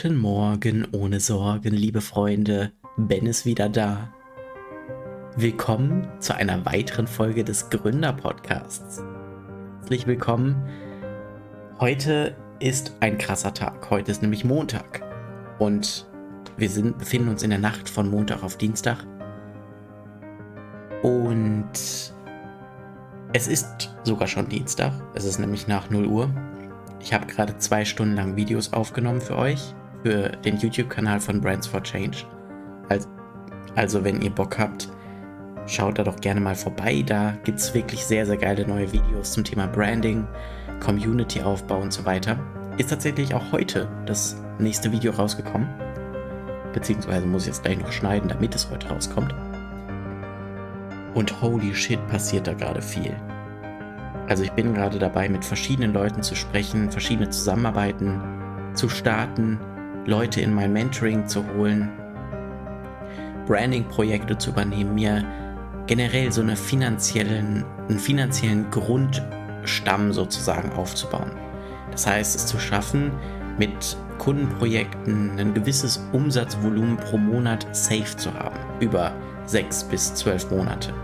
[0.00, 2.70] Guten Morgen ohne Sorgen, liebe Freunde.
[2.96, 4.12] Ben ist wieder da.
[5.34, 9.02] Willkommen zu einer weiteren Folge des Gründer-Podcasts.
[9.80, 10.54] Herzlich willkommen.
[11.80, 13.90] Heute ist ein krasser Tag.
[13.90, 15.02] Heute ist nämlich Montag.
[15.58, 16.06] Und
[16.56, 19.04] wir sind, befinden uns in der Nacht von Montag auf Dienstag.
[21.02, 21.72] Und
[23.32, 24.92] es ist sogar schon Dienstag.
[25.14, 26.30] Es ist nämlich nach 0 Uhr.
[27.00, 31.66] Ich habe gerade zwei Stunden lang Videos aufgenommen für euch, für den YouTube-Kanal von Brands
[31.66, 32.24] for Change.
[33.74, 34.88] Also, wenn ihr Bock habt,
[35.66, 37.02] schaut da doch gerne mal vorbei.
[37.06, 40.26] Da gibt es wirklich sehr, sehr geile neue Videos zum Thema Branding,
[40.80, 42.38] Community-Aufbau und so weiter.
[42.78, 45.68] Ist tatsächlich auch heute das nächste Video rausgekommen.
[46.72, 49.34] Beziehungsweise muss ich jetzt gleich noch schneiden, damit es heute rauskommt.
[51.14, 53.14] Und holy shit, passiert da gerade viel.
[54.28, 58.20] Also ich bin gerade dabei, mit verschiedenen Leuten zu sprechen, verschiedene Zusammenarbeiten
[58.74, 59.58] zu starten,
[60.08, 61.92] Leute in mein Mentoring zu holen,
[63.46, 65.22] Branding-Projekte zu übernehmen, mir
[65.86, 71.32] generell so eine finanziellen, einen finanziellen Grundstamm sozusagen aufzubauen.
[71.90, 73.10] Das heißt, es zu schaffen,
[73.58, 79.12] mit Kundenprojekten ein gewisses Umsatzvolumen pro Monat safe zu haben, über
[79.44, 80.94] sechs bis zwölf Monate.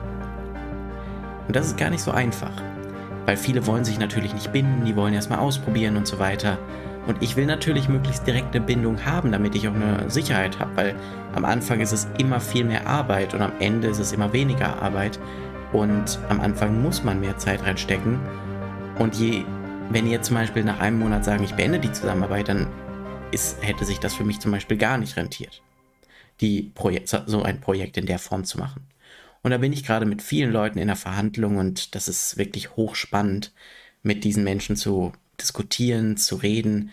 [1.46, 2.52] Und das ist gar nicht so einfach.
[3.26, 6.58] Weil viele wollen sich natürlich nicht binden, die wollen erstmal ausprobieren und so weiter.
[7.06, 10.76] Und ich will natürlich möglichst direkt eine Bindung haben, damit ich auch eine Sicherheit habe,
[10.76, 10.94] weil
[11.34, 14.80] am Anfang ist es immer viel mehr Arbeit und am Ende ist es immer weniger
[14.80, 15.18] Arbeit.
[15.72, 18.20] Und am Anfang muss man mehr Zeit reinstecken.
[18.98, 19.44] Und je,
[19.90, 22.68] wenn ihr zum Beispiel nach einem Monat sagen, ich beende die Zusammenarbeit, dann
[23.32, 25.62] ist, hätte sich das für mich zum Beispiel gar nicht rentiert,
[26.40, 28.86] die Projek so ein Projekt in der Form zu machen.
[29.42, 32.76] Und da bin ich gerade mit vielen Leuten in der Verhandlung und das ist wirklich
[32.76, 33.52] hochspannend,
[34.02, 36.90] mit diesen Menschen zu diskutieren, zu reden,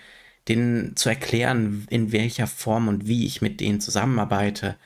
[0.47, 4.78] denen zu erklären, in welcher Form und wie ich mit denen zusammenarbeite.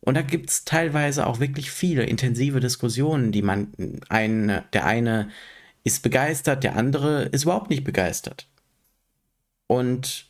[0.00, 3.72] Und da gibt es teilweise auch wirklich viele intensive Diskussionen, die man,
[4.08, 5.30] ein, der eine
[5.84, 8.48] ist begeistert, der andere ist überhaupt nicht begeistert.
[9.66, 10.26] Und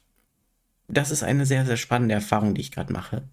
[0.88, 3.24] das ist eine sehr, sehr spannende Erfahrung, die ich gerade mache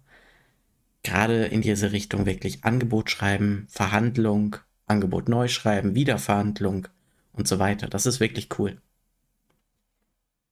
[1.04, 6.88] gerade in diese Richtung wirklich Angebot schreiben, Verhandlung, Angebot neu schreiben, Wiederverhandlung
[7.32, 7.86] und so weiter.
[7.86, 8.80] Das ist wirklich cool.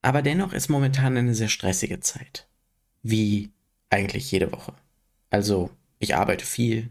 [0.02, 2.48] Aber dennoch ist momentan eine sehr stressige Zeit.
[3.02, 3.50] Wie
[3.88, 4.74] eigentlich jede Woche.
[5.30, 5.70] Also,
[6.00, 6.90] ich arbeite viel.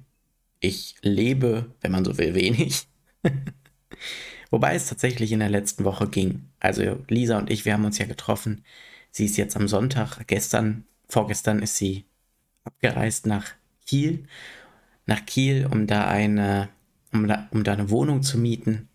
[0.62, 2.88] Ich lebe, wenn man so will, wenig.
[4.50, 6.50] Wobei es tatsächlich in der letzten Woche ging.
[6.60, 8.64] Also, Lisa und ich, wir haben uns ja getroffen.
[9.12, 12.06] Sie ist jetzt am Sonntag, gestern, vorgestern ist sie
[12.64, 13.52] abgereist nach
[13.86, 14.26] Kiel,
[15.06, 16.70] nach Kiel, um da eine,
[17.12, 18.88] um da, um da eine Wohnung zu mieten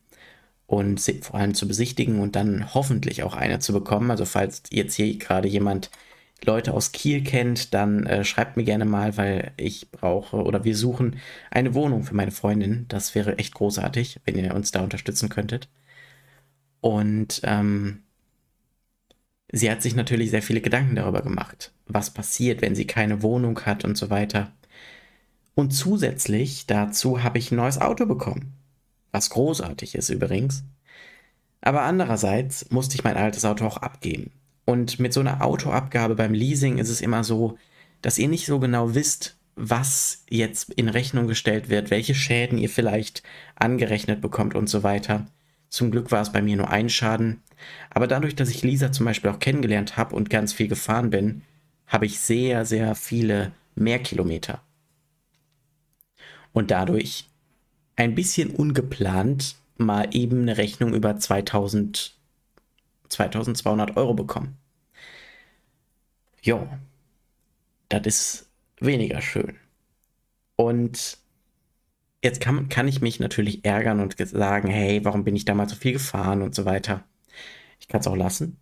[0.66, 4.10] und vor allem zu besichtigen und dann hoffentlich auch eine zu bekommen.
[4.10, 5.90] Also falls jetzt hier gerade jemand
[6.44, 10.76] Leute aus Kiel kennt, dann äh, schreibt mir gerne mal, weil ich brauche oder wir
[10.76, 11.18] suchen
[11.50, 12.86] eine Wohnung für meine Freundin.
[12.88, 15.68] Das wäre echt großartig, wenn ihr uns da unterstützen könntet.
[16.80, 18.02] Und ähm,
[19.50, 23.60] sie hat sich natürlich sehr viele Gedanken darüber gemacht, was passiert, wenn sie keine Wohnung
[23.60, 24.52] hat und so weiter.
[25.54, 28.55] Und zusätzlich dazu habe ich ein neues Auto bekommen.
[29.12, 30.64] Was großartig ist übrigens.
[31.60, 34.30] Aber andererseits musste ich mein altes Auto auch abgeben.
[34.64, 37.56] Und mit so einer Autoabgabe beim Leasing ist es immer so,
[38.02, 42.68] dass ihr nicht so genau wisst, was jetzt in Rechnung gestellt wird, welche Schäden ihr
[42.68, 43.22] vielleicht
[43.54, 45.26] angerechnet bekommt und so weiter.
[45.70, 47.42] Zum Glück war es bei mir nur ein Schaden.
[47.90, 51.42] Aber dadurch, dass ich Lisa zum Beispiel auch kennengelernt habe und ganz viel gefahren bin,
[51.86, 54.62] habe ich sehr, sehr viele mehr Kilometer.
[56.52, 57.28] Und dadurch
[57.96, 62.14] ein bisschen ungeplant mal eben eine Rechnung über 2000,
[63.08, 64.56] 2200 Euro bekommen.
[66.40, 66.68] Jo,
[67.88, 69.56] das ist weniger schön.
[70.56, 71.18] Und
[72.26, 75.76] Jetzt kann, kann ich mich natürlich ärgern und sagen, hey, warum bin ich damals so
[75.76, 77.04] viel gefahren und so weiter.
[77.78, 78.58] Ich kann es auch lassen.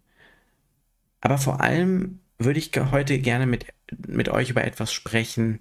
[1.23, 3.67] Aber vor allem würde ich heute gerne mit,
[4.07, 5.61] mit euch über etwas sprechen,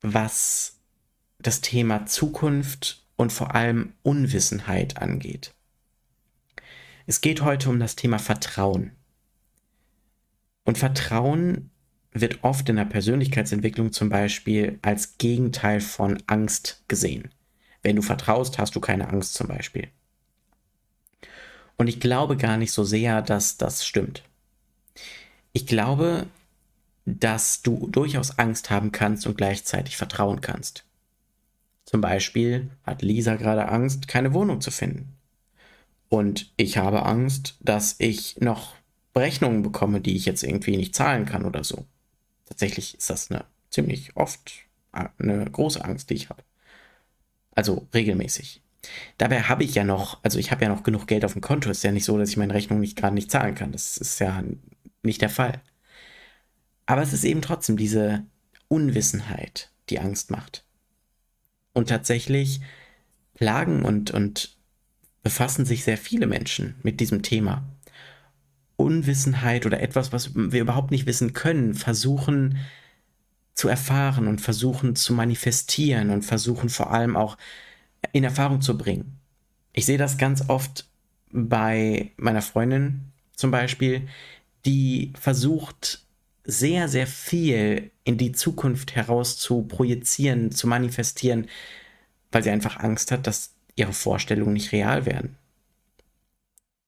[0.00, 0.79] was
[1.42, 5.52] das Thema Zukunft und vor allem Unwissenheit angeht.
[7.06, 8.92] Es geht heute um das Thema Vertrauen.
[10.64, 11.70] Und Vertrauen
[12.12, 17.30] wird oft in der Persönlichkeitsentwicklung zum Beispiel als Gegenteil von Angst gesehen.
[17.82, 19.88] Wenn du vertraust, hast du keine Angst zum Beispiel.
[21.76, 24.22] Und ich glaube gar nicht so sehr, dass das stimmt.
[25.52, 26.26] Ich glaube,
[27.06, 30.84] dass du durchaus Angst haben kannst und gleichzeitig vertrauen kannst.
[31.90, 35.16] Zum Beispiel hat Lisa gerade Angst, keine Wohnung zu finden.
[36.08, 38.76] Und ich habe Angst, dass ich noch
[39.16, 41.86] Rechnungen bekomme, die ich jetzt irgendwie nicht zahlen kann oder so.
[42.46, 44.52] Tatsächlich ist das eine ziemlich oft
[44.92, 46.44] eine große Angst, die ich habe.
[47.56, 48.62] Also regelmäßig.
[49.18, 51.70] Dabei habe ich ja noch, also ich habe ja noch genug Geld auf dem Konto.
[51.70, 53.72] Es ist ja nicht so, dass ich meine Rechnung nicht gerade nicht zahlen kann.
[53.72, 54.44] Das ist ja
[55.02, 55.60] nicht der Fall.
[56.86, 58.24] Aber es ist eben trotzdem diese
[58.68, 60.64] Unwissenheit, die Angst macht.
[61.72, 62.60] Und tatsächlich
[63.34, 64.56] plagen und, und
[65.22, 67.64] befassen sich sehr viele Menschen mit diesem Thema.
[68.76, 72.58] Unwissenheit oder etwas, was wir überhaupt nicht wissen können, versuchen
[73.54, 77.36] zu erfahren und versuchen zu manifestieren und versuchen vor allem auch
[78.12, 79.18] in Erfahrung zu bringen.
[79.72, 80.88] Ich sehe das ganz oft
[81.30, 84.08] bei meiner Freundin zum Beispiel,
[84.64, 86.02] die versucht
[86.44, 91.48] sehr, sehr viel in die Zukunft heraus zu projizieren, zu manifestieren,
[92.32, 95.36] weil sie einfach Angst hat, dass ihre Vorstellungen nicht real werden.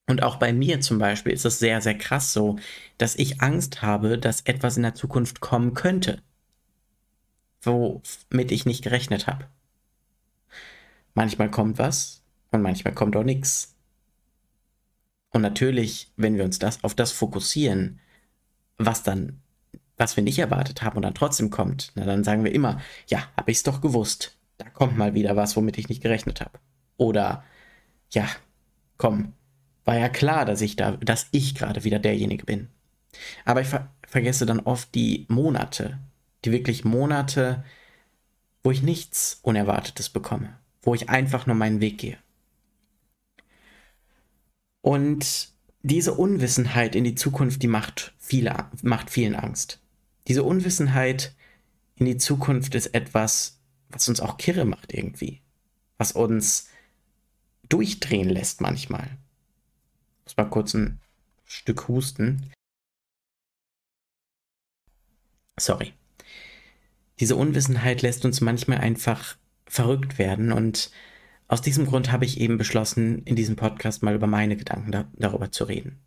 [0.09, 2.59] Und auch bei mir zum Beispiel ist es sehr, sehr krass so,
[2.99, 6.21] dass ich Angst habe, dass etwas in der Zukunft kommen könnte,
[7.63, 9.47] womit ich nicht gerechnet habe.
[11.15, 13.75] Manchmal kommt was und manchmal kommt auch nichts.
[15.31, 18.01] Und natürlich, wenn wir uns das auf das fokussieren,
[18.87, 19.41] was dann,
[19.97, 23.29] was wir nicht erwartet haben und dann trotzdem kommt, na, dann sagen wir immer, ja,
[23.37, 24.37] habe ich es doch gewusst.
[24.59, 26.59] Da kommt mal wieder was, womit ich nicht gerechnet habe.
[26.97, 27.45] Oder
[28.11, 28.29] ja,
[28.97, 29.33] komm,
[29.85, 32.69] war ja klar, dass ich da, dass ich gerade wieder derjenige bin.
[33.45, 35.99] Aber ich ver vergesse dann oft die Monate,
[36.45, 37.65] die wirklich Monate,
[38.63, 42.19] wo ich nichts Unerwartetes bekomme wo ich einfach nur meinen Weg gehe.
[44.81, 45.52] Und
[45.83, 49.81] diese Unwissenheit in die Zukunft, die macht, viele, macht vielen Angst.
[50.29, 51.35] Diese Unwissenheit
[51.97, 55.41] in die Zukunft ist etwas, was uns auch kirre macht irgendwie.
[55.99, 56.69] Was uns
[57.69, 59.19] durchdrehen lässt manchmal.
[60.21, 61.01] Ich muss mal kurz ein
[61.45, 62.53] Stück husten.
[65.59, 65.93] Sorry.
[67.21, 69.37] Diese Unwissenheit lässt uns manchmal einfach
[69.67, 70.53] verrückt werden.
[70.53, 70.91] Und
[71.53, 75.05] aus diesem Grund habe ich eben beschlossen, in diesem Podcast mal über meine Gedanken da
[75.13, 75.99] darüber zu reden.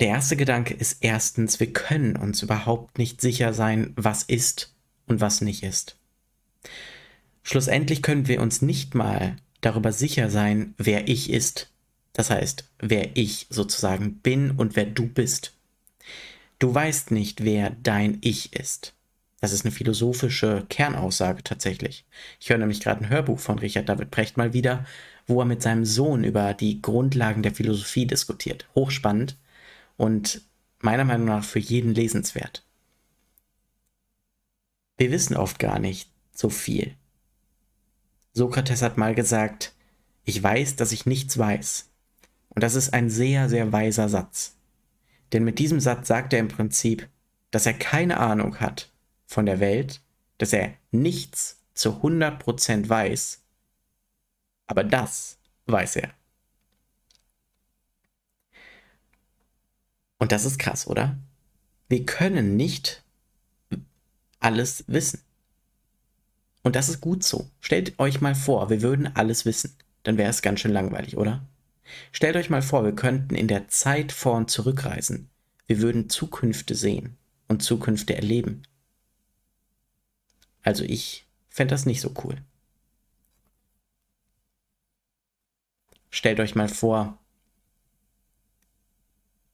[0.00, 4.74] Der erste Gedanke ist erstens, wir können uns überhaupt nicht sicher sein, was ist
[5.06, 5.98] und was nicht ist.
[7.44, 11.70] Schlussendlich können wir uns nicht mal darüber sicher sein, wer ich ist.
[12.12, 15.54] Das heißt, wer ich sozusagen bin und wer du bist.
[16.58, 18.94] Du weißt nicht, wer dein Ich ist.
[19.42, 22.06] Das ist eine philosophische Kernaussage tatsächlich.
[22.38, 24.86] Ich höre nämlich gerade ein Hörbuch von Richard David Precht mal wieder,
[25.26, 28.68] wo er mit seinem Sohn über die Grundlagen der Philosophie diskutiert.
[28.76, 29.36] Hochspannend
[29.96, 30.42] und
[30.78, 32.64] meiner Meinung nach für jeden lesenswert.
[34.96, 36.94] Wir wissen oft gar nicht so viel.
[38.34, 39.72] Sokrates hat mal gesagt,
[40.24, 41.90] ich weiß, dass ich nichts weiß.
[42.50, 44.54] Und das ist ein sehr, sehr weiser Satz.
[45.32, 47.08] Denn mit diesem Satz sagt er im Prinzip,
[47.50, 48.91] dass er keine Ahnung hat,
[49.32, 50.00] von der Welt,
[50.38, 53.40] dass er nichts zu 100% weiß,
[54.66, 56.10] aber das weiß er.
[60.18, 61.16] Und das ist krass, oder?
[61.88, 63.02] Wir können nicht
[64.38, 65.20] alles wissen.
[66.62, 67.50] Und das ist gut so.
[67.60, 69.76] Stellt euch mal vor, wir würden alles wissen.
[70.04, 71.44] Dann wäre es ganz schön langweilig, oder?
[72.12, 75.28] Stellt euch mal vor, wir könnten in der Zeit vor und zurückreisen.
[75.66, 77.16] Wir würden Zukünfte sehen
[77.48, 78.62] und Zukünfte erleben.
[80.62, 82.36] Also ich fände das nicht so cool.
[86.10, 87.18] Stellt euch mal vor,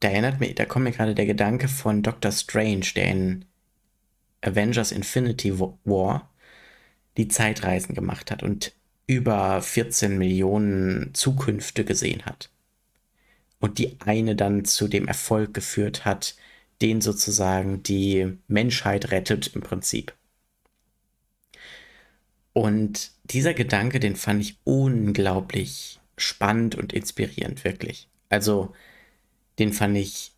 [0.01, 3.45] da erinnert mich, da kommt mir gerade der Gedanke von Doctor Strange, der in
[4.41, 6.29] Avengers Infinity War
[7.17, 8.73] die Zeitreisen gemacht hat und
[9.07, 12.49] über 14 Millionen Zukünfte gesehen hat.
[13.59, 16.35] Und die eine dann zu dem Erfolg geführt hat,
[16.81, 20.13] den sozusagen die Menschheit rettet im Prinzip.
[22.53, 28.07] Und dieser Gedanke, den fand ich unglaublich spannend und inspirierend, wirklich.
[28.29, 28.73] Also,
[29.59, 30.33] den fand ich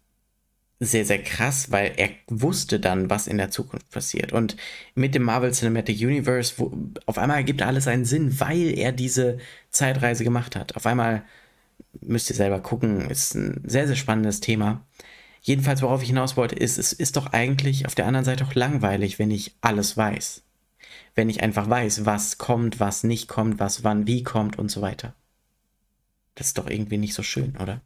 [0.80, 4.34] sehr, sehr krass, weil er wusste dann, was in der Zukunft passiert.
[4.34, 4.58] Und
[4.96, 6.76] mit dem Marvel Cinematic Universe, wo,
[7.06, 9.38] auf einmal ergibt alles einen Sinn, weil er diese
[9.70, 10.76] Zeitreise gemacht hat.
[10.76, 11.24] Auf einmal
[12.02, 14.86] müsst ihr selber gucken, ist ein sehr, sehr spannendes Thema.
[15.42, 18.56] Jedenfalls, worauf ich hinaus wollte, ist, es ist doch eigentlich auf der anderen Seite auch
[18.56, 20.44] langweilig, wenn ich alles weiß
[21.16, 24.82] wenn ich einfach weiß, was kommt, was nicht kommt, was wann wie kommt und so
[24.82, 25.14] weiter.
[26.36, 27.82] Das ist doch irgendwie nicht so schön, oder?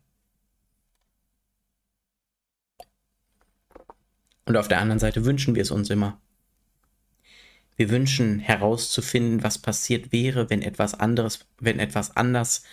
[4.46, 6.20] Und auf der anderen Seite wünschen wir es uns immer.
[7.78, 12.64] Wir wünschen herauszufinden, was passiert wäre, wenn etwas anderes, wenn etwas anders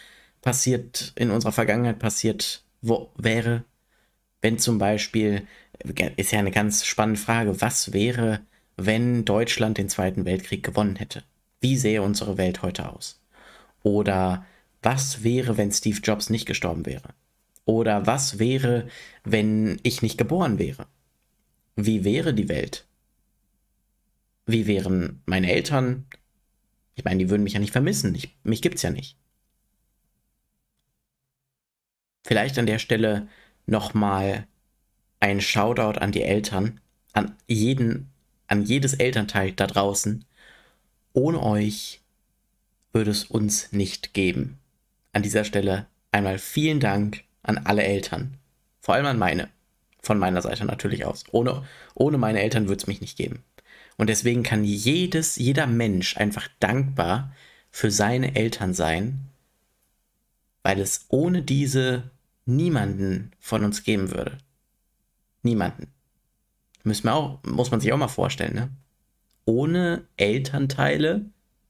[0.42, 3.64] passiert in unserer Vergangenheit passiert wo, wäre
[4.42, 5.46] Wenn zum Beispiel,
[6.16, 8.40] ist ja eine ganz spannende Frage, was wäre,
[8.76, 11.22] wenn Deutschland den Zweiten Weltkrieg gewonnen hätte?
[11.60, 13.20] Wie sähe unsere Welt heute aus?
[13.82, 14.44] Oder
[14.82, 17.14] was wäre, wenn Steve Jobs nicht gestorben wäre?
[17.64, 18.88] Oder was wäre,
[19.24, 20.86] wenn ich nicht geboren wäre?
[21.76, 22.84] Wie wäre die Welt?
[24.46, 26.06] Wie wären meine Eltern?
[26.94, 28.14] Ich meine, die würden mich ja nicht vermissen.
[28.14, 29.16] Ich, mich gibt's ja nicht.
[32.24, 33.28] Vielleicht an der Stelle
[33.66, 34.46] nochmal
[35.20, 36.80] ein Shoutout an die Eltern,
[37.12, 38.11] an jeden,
[38.52, 40.26] an jedes Elternteil da draußen.
[41.14, 42.02] Ohne euch
[42.92, 44.58] würde es uns nicht geben.
[45.14, 48.34] An dieser Stelle einmal vielen Dank an alle Eltern.
[48.82, 49.48] Vor allem an meine.
[50.02, 51.24] Von meiner Seite natürlich aus.
[51.32, 53.42] Ohne, ohne meine Eltern würde es mich nicht geben.
[53.96, 57.34] Und deswegen kann jedes, jeder Mensch einfach dankbar
[57.70, 59.30] für seine Eltern sein,
[60.62, 62.10] weil es ohne diese
[62.44, 64.36] niemanden von uns geben würde.
[65.42, 65.86] Niemanden.
[66.84, 68.70] Müssen wir auch, muss man sich auch mal vorstellen, ne?
[69.44, 71.26] Ohne Elternteile,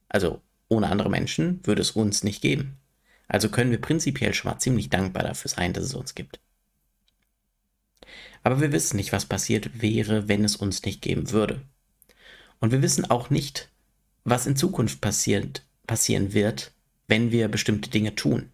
[0.08, 2.78] also ohne andere Menschen, würde es uns nicht geben.
[3.28, 6.38] Also können wir prinzipiell schon mal ziemlich dankbar dafür sein, dass es uns gibt.
[8.42, 11.62] Aber wir wissen nicht, was passiert wäre, wenn es uns nicht geben würde.
[12.60, 13.70] Und wir wissen auch nicht,
[14.24, 16.72] was in Zukunft passiert, passieren wird,
[17.08, 18.50] wenn wir bestimmte Dinge tun.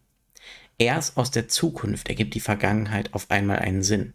[0.78, 4.14] Erst aus der Zukunft ergibt die Vergangenheit auf einmal einen Sinn.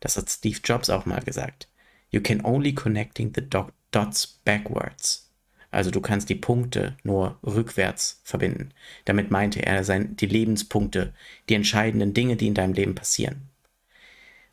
[0.00, 1.68] Das hat Steve Jobs auch mal gesagt.
[2.12, 3.42] You can only connecting the
[3.90, 5.30] dots backwards.
[5.72, 8.72] Also du kannst die Punkte nur rückwärts verbinden.
[9.06, 11.14] Damit meinte er sein, die Lebenspunkte,
[11.48, 13.48] die entscheidenden Dinge, die in deinem Leben passieren.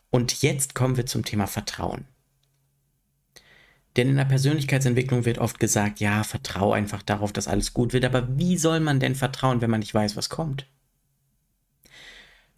[0.09, 2.05] Und jetzt kommen wir zum Thema Vertrauen.
[3.97, 8.05] Denn in der Persönlichkeitsentwicklung wird oft gesagt, ja, vertrau einfach darauf, dass alles gut wird.
[8.05, 10.67] Aber wie soll man denn vertrauen, wenn man nicht weiß, was kommt?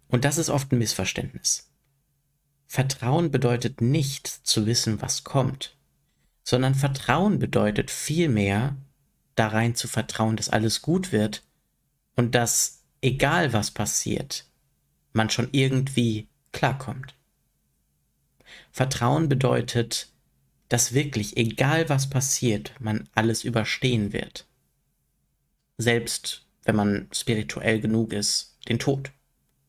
[0.06, 1.71] Und das ist oft ein Missverständnis.
[2.72, 5.76] Vertrauen bedeutet nicht zu wissen, was kommt,
[6.42, 8.78] sondern Vertrauen bedeutet vielmehr
[9.34, 11.42] da rein zu vertrauen, dass alles gut wird
[12.16, 14.46] und dass, egal was passiert,
[15.12, 17.14] man schon irgendwie klarkommt.
[18.70, 20.08] Vertrauen bedeutet,
[20.70, 24.46] dass wirklich, egal was passiert, man alles überstehen wird.
[25.76, 29.12] Selbst wenn man spirituell genug ist, den Tod.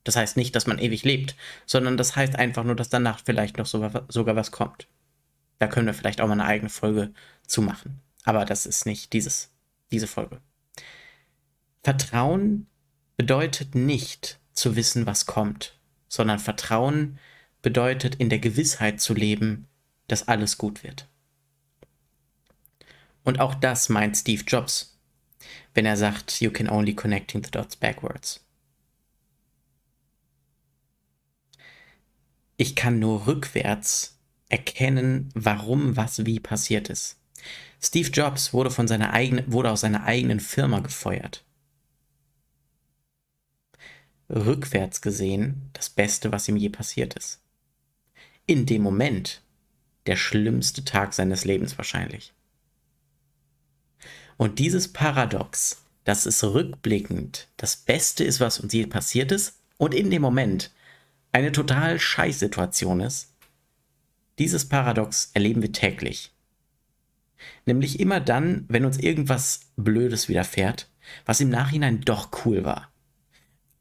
[0.04, 3.58] Das heißt nicht, dass man ewig lebt, sondern das heißt einfach nur, dass danach vielleicht
[3.58, 4.88] noch sogar, sogar was kommt.
[5.60, 7.14] Da können wir vielleicht auch mal eine eigene Folge
[7.48, 8.02] zu machen.
[8.26, 9.52] Aber das ist nicht dieses,
[9.92, 10.42] diese Folge.
[11.84, 12.68] Vertrauen
[13.18, 17.20] bedeutet nicht zu wissen, was kommt, sondern Vertrauen
[17.62, 19.68] bedeutet in der Gewissheit zu leben,
[20.08, 21.08] dass alles gut wird.
[23.24, 24.98] Und auch das meint Steve Jobs,
[25.74, 28.46] wenn er sagt, you can only connecting the dots backwards.
[32.64, 34.18] Ich kann nur rückwärts
[34.48, 37.18] erkennen, warum was wie passiert ist.
[37.82, 41.44] Steve Jobs wurde, von seiner eigenen, wurde aus seiner eigenen Firma gefeuert.
[44.30, 47.42] Rückwärts gesehen das Beste, was ihm je passiert ist.
[48.46, 49.42] In dem Moment
[50.06, 52.32] der schlimmste Tag seines Lebens wahrscheinlich.
[54.38, 59.94] Und dieses Paradox, dass es rückblickend das Beste ist, was uns je passiert ist, und
[59.94, 60.72] in dem Moment
[61.34, 63.34] eine total scheiß Situation ist,
[64.40, 66.32] dieses Paradox erleben wir täglich.
[67.66, 70.90] Nämlich immer dann, wenn uns irgendwas Blödes widerfährt,
[71.26, 72.90] was im Nachhinein doch cool war.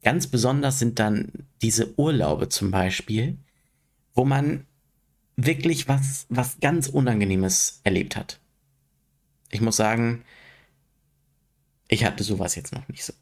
[0.03, 1.31] Ganz besonders sind dann
[1.61, 3.37] diese Urlaube zum Beispiel,
[4.13, 4.67] wo man
[5.37, 8.39] wirklich was, was ganz Unangenehmes erlebt hat.
[9.49, 10.23] Ich muss sagen,
[11.87, 13.13] ich hatte sowas jetzt noch nicht so.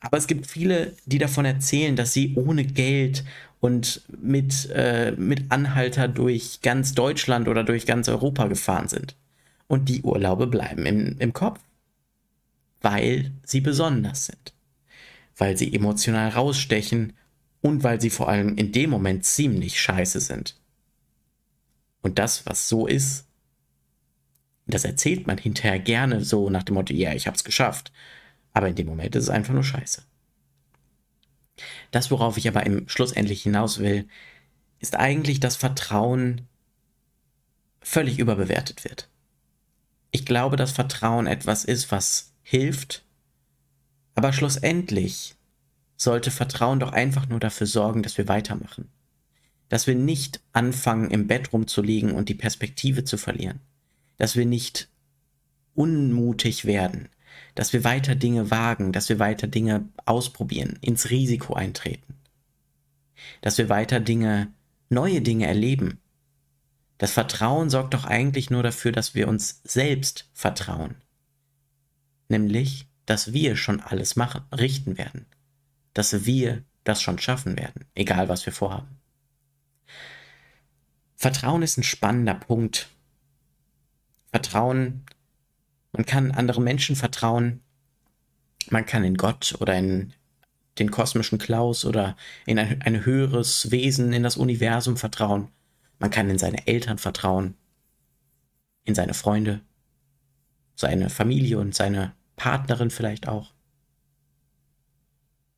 [0.00, 3.24] Aber es gibt viele, die davon erzählen, dass sie ohne Geld
[3.60, 9.16] und mit, äh, mit Anhalter durch ganz Deutschland oder durch ganz Europa gefahren sind.
[9.66, 11.60] Und die Urlaube bleiben im, im Kopf,
[12.80, 14.54] weil sie besonders sind,
[15.36, 17.14] weil sie emotional rausstechen
[17.60, 20.56] und weil sie vor allem in dem Moment ziemlich scheiße sind.
[22.02, 23.26] Und das, was so ist,
[24.66, 27.90] das erzählt man hinterher gerne so nach dem Motto, ja, ich hab's geschafft.
[28.58, 30.02] Aber in dem Moment ist es einfach nur scheiße.
[31.92, 34.08] Das, worauf ich aber im schlussendlich hinaus will,
[34.80, 36.48] ist eigentlich, dass Vertrauen
[37.80, 39.08] völlig überbewertet wird.
[40.10, 43.04] Ich glaube, dass Vertrauen etwas ist, was hilft,
[44.16, 45.36] aber schlussendlich
[45.96, 48.88] sollte Vertrauen doch einfach nur dafür sorgen, dass wir weitermachen.
[49.68, 53.60] Dass wir nicht anfangen, im Bett rumzuliegen und die Perspektive zu verlieren.
[54.16, 54.88] Dass wir nicht
[55.76, 57.08] unmutig werden,
[57.54, 62.14] dass wir weiter Dinge wagen, dass wir weiter Dinge ausprobieren, ins Risiko eintreten,
[63.40, 64.52] dass wir weiter Dinge
[64.88, 66.00] neue Dinge erleben.
[66.98, 70.96] Das Vertrauen sorgt doch eigentlich nur dafür, dass wir uns selbst vertrauen.
[72.28, 75.26] Nämlich, dass wir schon alles machen, richten werden.
[75.94, 78.98] Dass wir das schon schaffen werden, egal was wir vorhaben.
[81.16, 82.88] Vertrauen ist ein spannender Punkt.
[84.30, 85.04] Vertrauen,
[85.98, 87.60] man kann anderen Menschen vertrauen,
[88.70, 90.12] man kann in Gott oder in
[90.78, 95.48] den kosmischen Klaus oder in ein, ein höheres Wesen, in das Universum vertrauen.
[95.98, 97.56] Man kann in seine Eltern vertrauen,
[98.84, 99.60] in seine Freunde,
[100.76, 103.52] seine Familie und seine Partnerin vielleicht auch.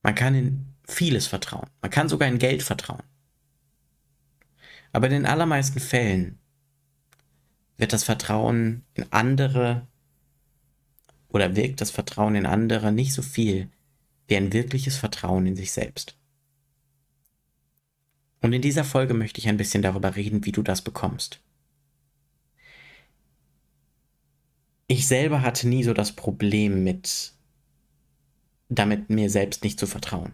[0.03, 1.69] Man kann in vieles vertrauen.
[1.83, 3.05] Man kann sogar in Geld vertrauen.
[4.93, 6.39] Aber in den allermeisten Fällen
[7.77, 9.87] wird das Vertrauen in andere
[11.31, 13.69] oder wirkt das Vertrauen in andere nicht so viel
[14.29, 16.17] wie ein wirkliches Vertrauen in sich selbst.
[18.43, 21.41] Und in dieser Folge möchte ich ein bisschen darüber reden, wie du das bekommst.
[24.87, 27.33] Ich selber hatte nie so das Problem mit
[28.71, 30.33] damit mir selbst nicht zu vertrauen.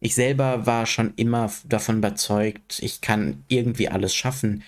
[0.00, 4.62] Ich selber war schon immer davon überzeugt, ich kann irgendwie alles schaffen,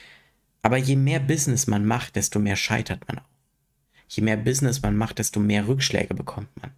[0.63, 3.30] aber je mehr Business man macht, desto mehr scheitert man auch.
[4.11, 6.73] Je mehr Business man macht, desto mehr Rückschläge bekommt man.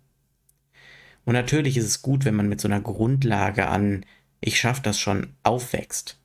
[1.25, 4.05] Und natürlich ist es gut, wenn man mit so einer Grundlage an
[4.43, 6.19] ich schaffe das schon aufwächst.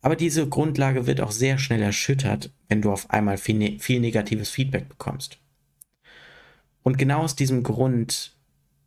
[0.00, 4.00] Aber diese Grundlage wird auch sehr schnell erschüttert, wenn du auf einmal viel, ne viel
[4.00, 5.38] negatives Feedback bekommst.
[6.82, 8.34] Und genau aus diesem Grund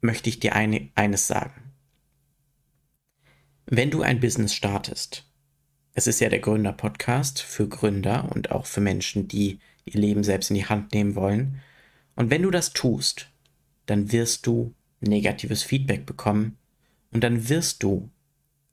[0.01, 1.71] möchte ich dir eine, eines sagen.
[3.67, 5.25] Wenn du ein Business startest,
[5.93, 10.49] es ist ja der Gründer-Podcast für Gründer und auch für Menschen, die ihr Leben selbst
[10.49, 11.61] in die Hand nehmen wollen.
[12.15, 13.29] Und wenn du das tust,
[13.85, 16.57] dann wirst du negatives Feedback bekommen
[17.11, 18.09] und dann wirst du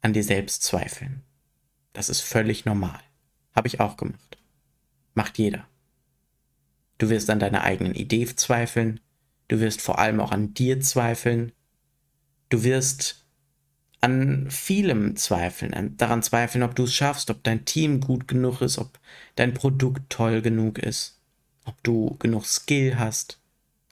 [0.01, 1.23] an dir selbst zweifeln.
[1.93, 3.01] Das ist völlig normal.
[3.55, 4.39] Habe ich auch gemacht.
[5.15, 5.67] Macht jeder.
[6.99, 9.01] Du wirst an deiner eigenen Idee zweifeln.
[9.49, 11.53] Du wirst vor allem auch an dir zweifeln.
[12.49, 13.24] Du wirst
[14.05, 18.77] an vielem zweifeln, daran zweifeln, ob du es schaffst, ob dein Team gut genug ist,
[18.77, 19.01] ob
[19.35, 21.19] dein Produkt toll genug ist,
[21.65, 23.41] ob du genug Skill hast,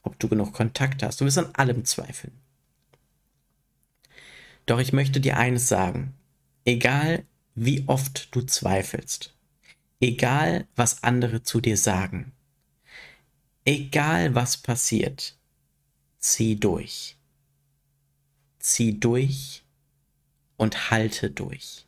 [0.03, 1.19] ob du genug Kontakt hast.
[1.19, 2.33] Du wirst an allem zweifeln.
[4.67, 6.13] Doch ich möchte dir eines sagen.
[6.63, 9.33] Egal wie oft du zweifelst,
[9.99, 12.33] egal was andere zu dir sagen,
[13.65, 15.35] egal was passiert,
[16.19, 17.17] zieh durch.
[18.59, 19.62] Zieh durch
[20.63, 21.85] und halte durch.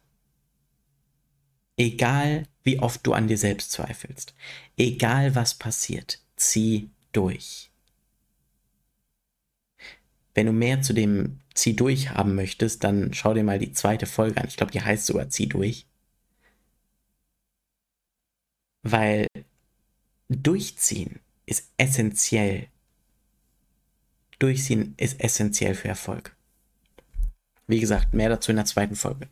[1.78, 4.36] Egal wie oft du an dir selbst zweifelst,
[4.78, 7.72] egal was passiert, zieh durch.
[10.34, 14.06] Wenn du mehr zu dem Zieh durch haben möchtest, dann schau dir mal die zweite
[14.06, 14.48] Folge an.
[14.48, 15.86] Ich glaube, die heißt sogar Zieh durch.
[18.84, 19.28] Weil
[20.28, 22.68] durchziehen ist essentiell.
[24.40, 26.35] Durchziehen ist essentiell für Erfolg.
[27.68, 29.28] Wie gesagt, mehr dazu in der zweiten Folge.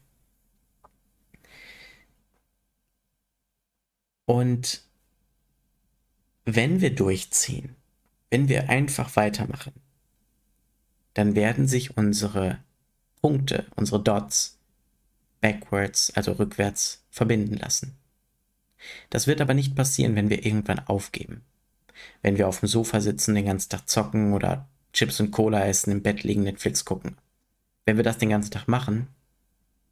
[4.26, 4.82] Und
[6.46, 7.76] wenn wir durchziehen,
[8.30, 9.74] wenn wir einfach weitermachen,
[11.14, 12.60] dann werden sich unsere
[13.22, 14.58] Punkte, unsere Dots,
[15.42, 17.96] backwards, also rückwärts, verbinden lassen.
[19.10, 21.44] Das wird aber nicht passieren, wenn wir irgendwann aufgeben.
[22.22, 25.92] Wenn wir auf dem Sofa sitzen, den ganzen Tag zocken oder Chips und Cola essen,
[25.92, 27.18] im Bett liegen, Netflix gucken.
[27.86, 29.08] Wenn wir das den ganzen Tag machen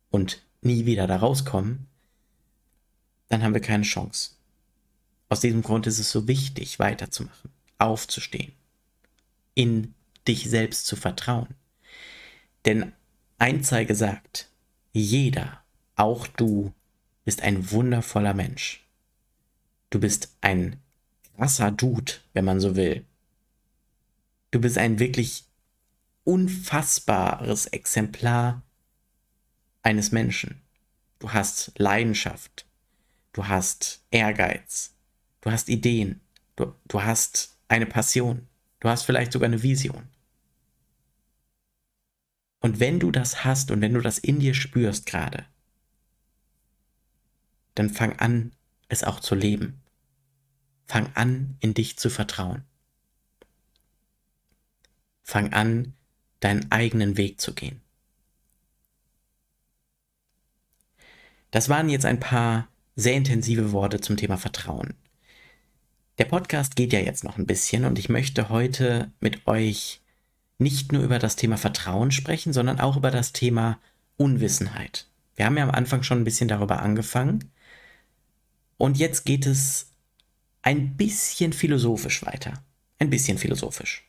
[0.10, 1.88] und nie wieder da rauskommen,
[3.30, 4.32] dann haben wir keine Chance.
[5.30, 8.52] Aus diesem Grund ist es so wichtig, weiterzumachen, aufzustehen,
[9.56, 9.94] in
[10.28, 11.56] dich selbst zu vertrauen.
[12.66, 12.92] Denn
[13.40, 14.50] Einzeige sagt,
[14.94, 15.64] jeder,
[15.96, 16.74] auch du,
[17.24, 18.86] bist ein wundervoller Mensch.
[19.90, 20.78] Du bist ein
[21.36, 23.06] krasser Dude, wenn man so will.
[24.52, 25.46] Du bist ein wirklich
[26.24, 28.62] unfassbares Exemplar
[29.84, 30.62] eines Menschen.
[31.20, 32.66] Du hast Leidenschaft,
[33.34, 34.96] du hast Ehrgeiz,
[35.42, 36.22] du hast Ideen,
[36.56, 38.48] du, du hast eine Passion.
[38.82, 40.10] Du hast vielleicht sogar eine Vision.
[42.60, 45.46] Und wenn du das hast und wenn du das in dir spürst gerade,
[47.76, 48.54] dann fang an,
[48.90, 49.82] es auch zu leben.
[50.86, 52.66] Fang an, in dich zu vertrauen.
[55.24, 55.94] Fang an,
[56.42, 57.80] deinen eigenen Weg zu gehen.
[61.52, 64.94] Das waren jetzt ein paar sehr intensive Worte zum Thema Vertrauen.
[66.18, 70.02] Der Podcast geht ja jetzt noch ein bisschen und ich möchte heute mit euch
[70.58, 73.80] nicht nur über das Thema Vertrauen sprechen, sondern auch über das Thema
[74.18, 75.08] Unwissenheit.
[75.36, 77.52] Wir haben ja am Anfang schon ein bisschen darüber angefangen.
[78.78, 79.92] Und jetzt geht es
[80.62, 82.64] ein bisschen philosophisch weiter.
[83.00, 84.08] Ein bisschen philosophisch.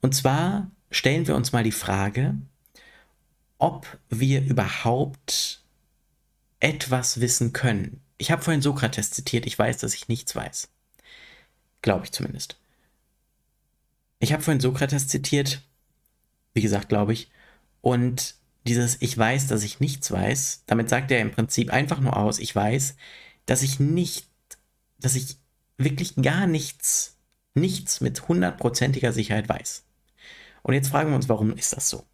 [0.00, 2.34] Und zwar stellen wir uns mal die Frage,
[3.58, 5.62] ob wir überhaupt
[6.60, 8.00] etwas wissen können.
[8.16, 10.68] Ich habe vorhin Sokrates zitiert, ich weiß, dass ich nichts weiß.
[11.82, 12.56] Glaube ich zumindest.
[14.20, 15.62] Ich habe vorhin Sokrates zitiert,
[16.54, 17.30] wie gesagt, glaube ich,
[17.80, 18.34] und
[18.66, 22.38] dieses Ich weiß, dass ich nichts weiß, damit sagt er im Prinzip einfach nur aus,
[22.38, 22.96] ich weiß,
[23.46, 24.26] dass ich nicht,
[24.98, 25.36] dass ich
[25.78, 27.16] wirklich gar nichts,
[27.54, 29.84] nichts mit hundertprozentiger Sicherheit weiß.
[30.68, 32.04] Und jetzt fragen wir uns, warum ist das so?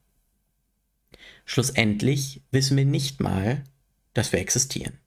[1.44, 3.64] Schlussendlich wissen wir nicht mal,
[4.12, 5.00] dass wir existieren.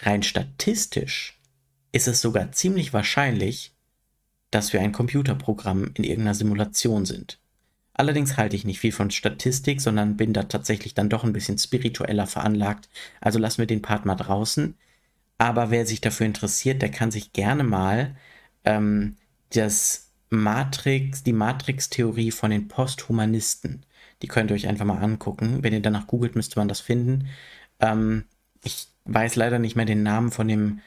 [0.00, 1.38] Rein statistisch
[1.92, 3.76] ist es sogar ziemlich wahrscheinlich,
[4.50, 7.38] dass wir ein Computerprogramm in irgendeiner Simulation sind.
[7.94, 11.56] Allerdings halte ich nicht viel von Statistik, sondern bin da tatsächlich dann doch ein bisschen
[11.56, 12.88] spiritueller veranlagt.
[13.20, 14.74] Also lassen wir den Part mal draußen.
[15.38, 18.16] Aber wer sich dafür interessiert, der kann sich gerne mal
[18.64, 19.18] ähm,
[19.50, 23.84] das Matrix, die Matrix-Theorie von den Posthumanisten,
[24.22, 25.62] die könnt ihr euch einfach mal angucken.
[25.62, 27.28] Wenn ihr danach googelt, müsste man das finden.
[27.80, 28.24] Ähm,
[28.64, 30.80] ich weiß leider nicht mehr den Namen von dem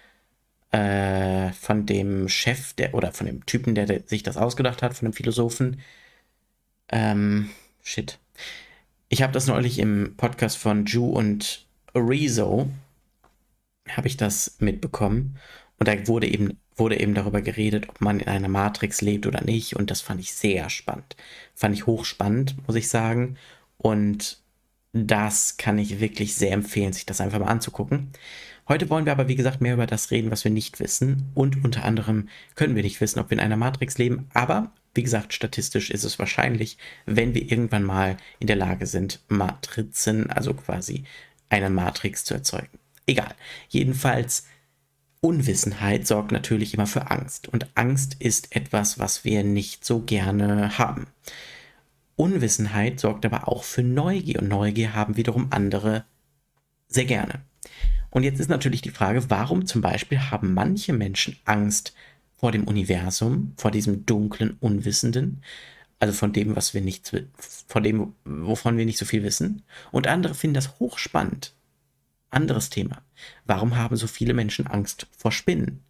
[0.72, 4.96] äh, von dem Chef der oder von dem Typen, der, der sich das ausgedacht hat,
[4.96, 5.80] von dem Philosophen.
[6.90, 7.50] Ähm,
[7.84, 8.20] shit.
[9.10, 12.70] Ich habe das neulich im Podcast von Ju und Rezo,
[13.90, 15.38] habe ich das mitbekommen.
[15.78, 19.44] Und da wurde eben, wurde eben darüber geredet, ob man in einer Matrix lebt oder
[19.44, 19.76] nicht.
[19.76, 21.16] Und das fand ich sehr spannend.
[21.54, 23.38] Fand ich hochspannend, muss ich sagen.
[23.78, 24.40] Und
[24.94, 28.12] das kann ich wirklich sehr empfehlen, sich das einfach mal anzugucken.
[28.68, 31.30] Heute wollen wir aber, wie gesagt, mehr über das reden, was wir nicht wissen.
[31.34, 34.28] Und unter anderem können wir nicht wissen, ob wir in einer Matrix leben.
[34.34, 39.20] Aber wie gesagt, statistisch ist es wahrscheinlich, wenn wir irgendwann mal in der Lage sind,
[39.28, 41.04] Matrizen, also quasi
[41.50, 42.80] eine Matrix zu erzeugen.
[43.06, 43.36] Egal.
[43.70, 44.48] Jedenfalls,
[45.26, 47.48] Unwissenheit sorgt natürlich immer für Angst.
[47.48, 51.08] Und Angst ist etwas, was wir nicht so gerne haben.
[52.16, 54.40] Unwissenheit sorgt aber auch für Neugier.
[54.40, 56.06] Und Neugier haben wiederum andere
[56.88, 57.42] sehr gerne.
[58.12, 61.96] Und jetzt ist natürlich die Frage, warum zum Beispiel haben manche Menschen Angst
[62.38, 65.42] vor dem Universum, vor diesem dunklen Unwissenden,
[65.98, 67.12] also von dem, was wir nicht,
[67.68, 69.64] von dem, wovon wir nicht so viel wissen.
[69.92, 71.56] Und andere finden das hochspannend.
[72.36, 73.02] Anderes Thema.
[73.46, 75.84] Warum haben so viele Menschen Angst vor Spinnen?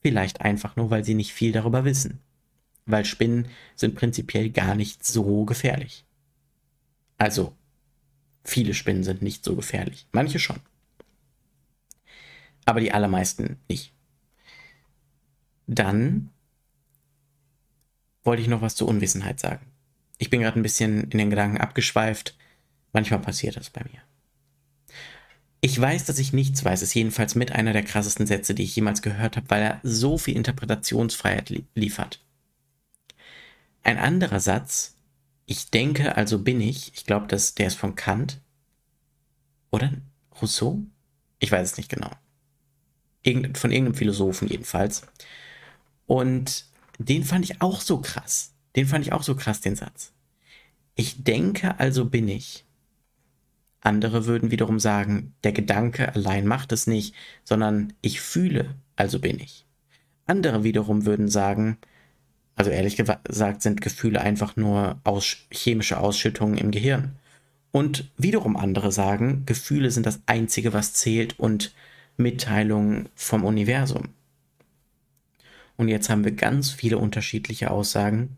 [0.00, 2.20] Vielleicht einfach nur, weil sie nicht viel darüber wissen.
[2.86, 6.04] Weil Spinnen sind prinzipiell gar nicht so gefährlich.
[7.16, 7.52] Also,
[8.44, 10.06] viele Spinnen sind nicht so gefährlich.
[10.12, 10.60] Manche schon.
[12.64, 13.92] Aber die allermeisten nicht.
[15.66, 16.30] Dann
[18.22, 19.66] wollte ich noch was zur Unwissenheit sagen.
[20.18, 22.36] Ich bin gerade ein bisschen in den Gedanken abgeschweift.
[22.92, 24.00] Manchmal passiert das bei mir.
[25.60, 28.76] Ich weiß, dass ich nichts weiß, ist jedenfalls mit einer der krassesten Sätze, die ich
[28.76, 32.24] jemals gehört habe, weil er so viel Interpretationsfreiheit li liefert.
[33.82, 34.96] Ein anderer Satz,
[35.46, 38.40] ich denke, also bin ich, ich glaube, der ist von Kant.
[39.70, 39.92] Oder
[40.40, 40.82] Rousseau?
[41.38, 42.10] Ich weiß es nicht genau.
[43.22, 45.02] Irgend, von irgendeinem Philosophen jedenfalls.
[46.06, 46.66] Und
[46.98, 48.52] den fand ich auch so krass.
[48.76, 50.12] Den fand ich auch so krass, den Satz.
[50.94, 52.64] Ich denke, also bin ich.
[53.80, 57.14] Andere würden wiederum sagen, der Gedanke allein macht es nicht,
[57.44, 59.66] sondern ich fühle, also bin ich.
[60.26, 61.78] Andere wiederum würden sagen,
[62.56, 67.16] also ehrlich gesagt sind Gefühle einfach nur aus, chemische Ausschüttungen im Gehirn.
[67.70, 71.72] Und wiederum andere sagen, Gefühle sind das Einzige, was zählt und
[72.16, 74.08] Mitteilungen vom Universum.
[75.76, 78.36] Und jetzt haben wir ganz viele unterschiedliche Aussagen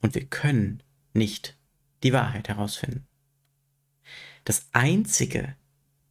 [0.00, 0.80] und wir können
[1.12, 1.56] nicht
[2.04, 3.04] die Wahrheit herausfinden.
[4.44, 5.56] Das Einzige,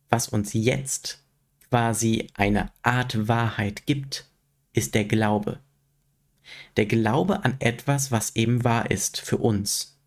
[0.09, 1.23] was uns jetzt
[1.69, 4.29] quasi eine Art Wahrheit gibt,
[4.73, 5.59] ist der Glaube.
[6.77, 9.99] Der Glaube an etwas, was eben wahr ist für uns.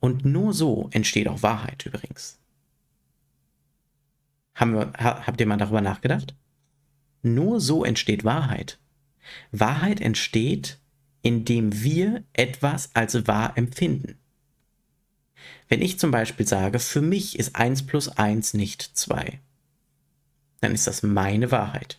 [0.00, 2.38] Und nur so entsteht auch Wahrheit übrigens.
[4.54, 6.34] Haben wir, habt ihr mal darüber nachgedacht?
[7.22, 8.78] Nur so entsteht Wahrheit.
[9.52, 10.78] Wahrheit entsteht,
[11.22, 14.19] indem wir etwas als wahr empfinden.
[15.68, 19.38] Wenn ich zum Beispiel sage, für mich ist 1 plus 1 nicht 2,
[20.60, 21.98] dann ist das meine Wahrheit.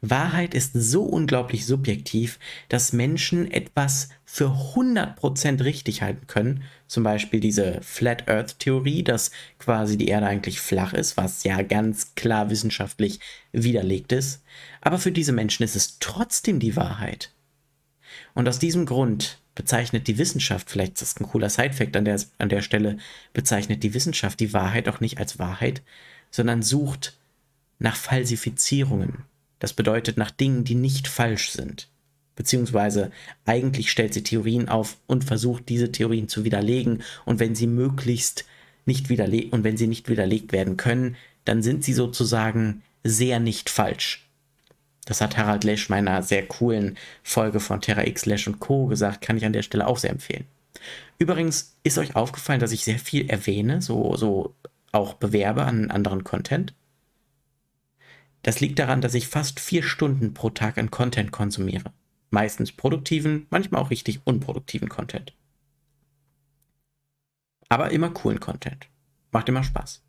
[0.00, 6.64] Wahrheit ist so unglaublich subjektiv, dass Menschen etwas für 100% richtig halten können.
[6.86, 11.62] Zum Beispiel diese Flat Earth Theorie, dass quasi die Erde eigentlich flach ist, was ja
[11.62, 13.20] ganz klar wissenschaftlich
[13.52, 14.42] widerlegt ist.
[14.80, 17.32] Aber für diese Menschen ist es trotzdem die Wahrheit.
[18.34, 22.20] Und aus diesem Grund bezeichnet die Wissenschaft, vielleicht ist das ein cooler Sidefact an der,
[22.38, 22.98] an der Stelle,
[23.32, 25.82] bezeichnet die Wissenschaft die Wahrheit auch nicht als Wahrheit,
[26.30, 27.18] sondern sucht
[27.78, 29.24] nach Falsifizierungen.
[29.58, 31.88] Das bedeutet nach Dingen, die nicht falsch sind.
[32.34, 33.10] Beziehungsweise
[33.44, 38.46] eigentlich stellt sie Theorien auf und versucht diese Theorien zu widerlegen und wenn sie möglichst
[38.86, 43.68] nicht widerlegt und wenn sie nicht widerlegt werden können, dann sind sie sozusagen sehr nicht
[43.68, 44.26] falsch.
[45.04, 48.86] Das hat Harald Lesch meiner sehr coolen Folge von Terra X, Lesch und Co.
[48.86, 50.44] gesagt, kann ich an der Stelle auch sehr empfehlen.
[51.18, 54.54] Übrigens ist euch aufgefallen, dass ich sehr viel erwähne, so, so
[54.92, 56.74] auch bewerbe an anderen Content.
[58.42, 61.92] Das liegt daran, dass ich fast vier Stunden pro Tag an Content konsumiere.
[62.30, 65.32] Meistens produktiven, manchmal auch richtig unproduktiven Content.
[67.68, 68.88] Aber immer coolen Content.
[69.30, 70.02] Macht immer Spaß.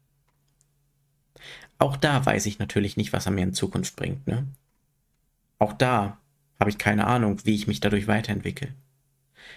[1.79, 4.25] Auch da weiß ich natürlich nicht, was er mir in Zukunft bringt.
[4.27, 4.47] Ne?
[5.63, 6.17] Auch da
[6.59, 8.73] habe ich keine Ahnung, wie ich mich dadurch weiterentwickle.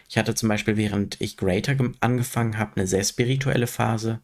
[0.08, 4.20] Ich hatte zum Beispiel, während ich Greater angefangen habe, eine sehr spirituelle Phase.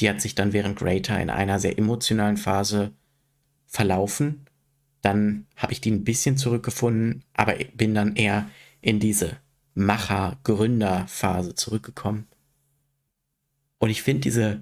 [0.00, 2.90] Die hat sich dann während Greater in einer sehr emotionalen Phase
[3.68, 4.46] verlaufen.
[5.00, 9.36] Dann habe ich die ein bisschen zurückgefunden, aber bin dann eher in diese
[9.74, 12.26] Macher-Gründer-Phase zurückgekommen.
[13.78, 14.60] Und ich finde diese,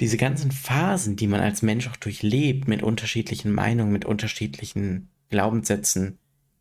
[0.00, 6.18] diese ganzen Phasen, die man als Mensch auch durchlebt, mit unterschiedlichen Meinungen, mit unterschiedlichen Glaubenssätzen,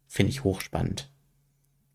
[0.08, 1.12] finde ich hochspannend.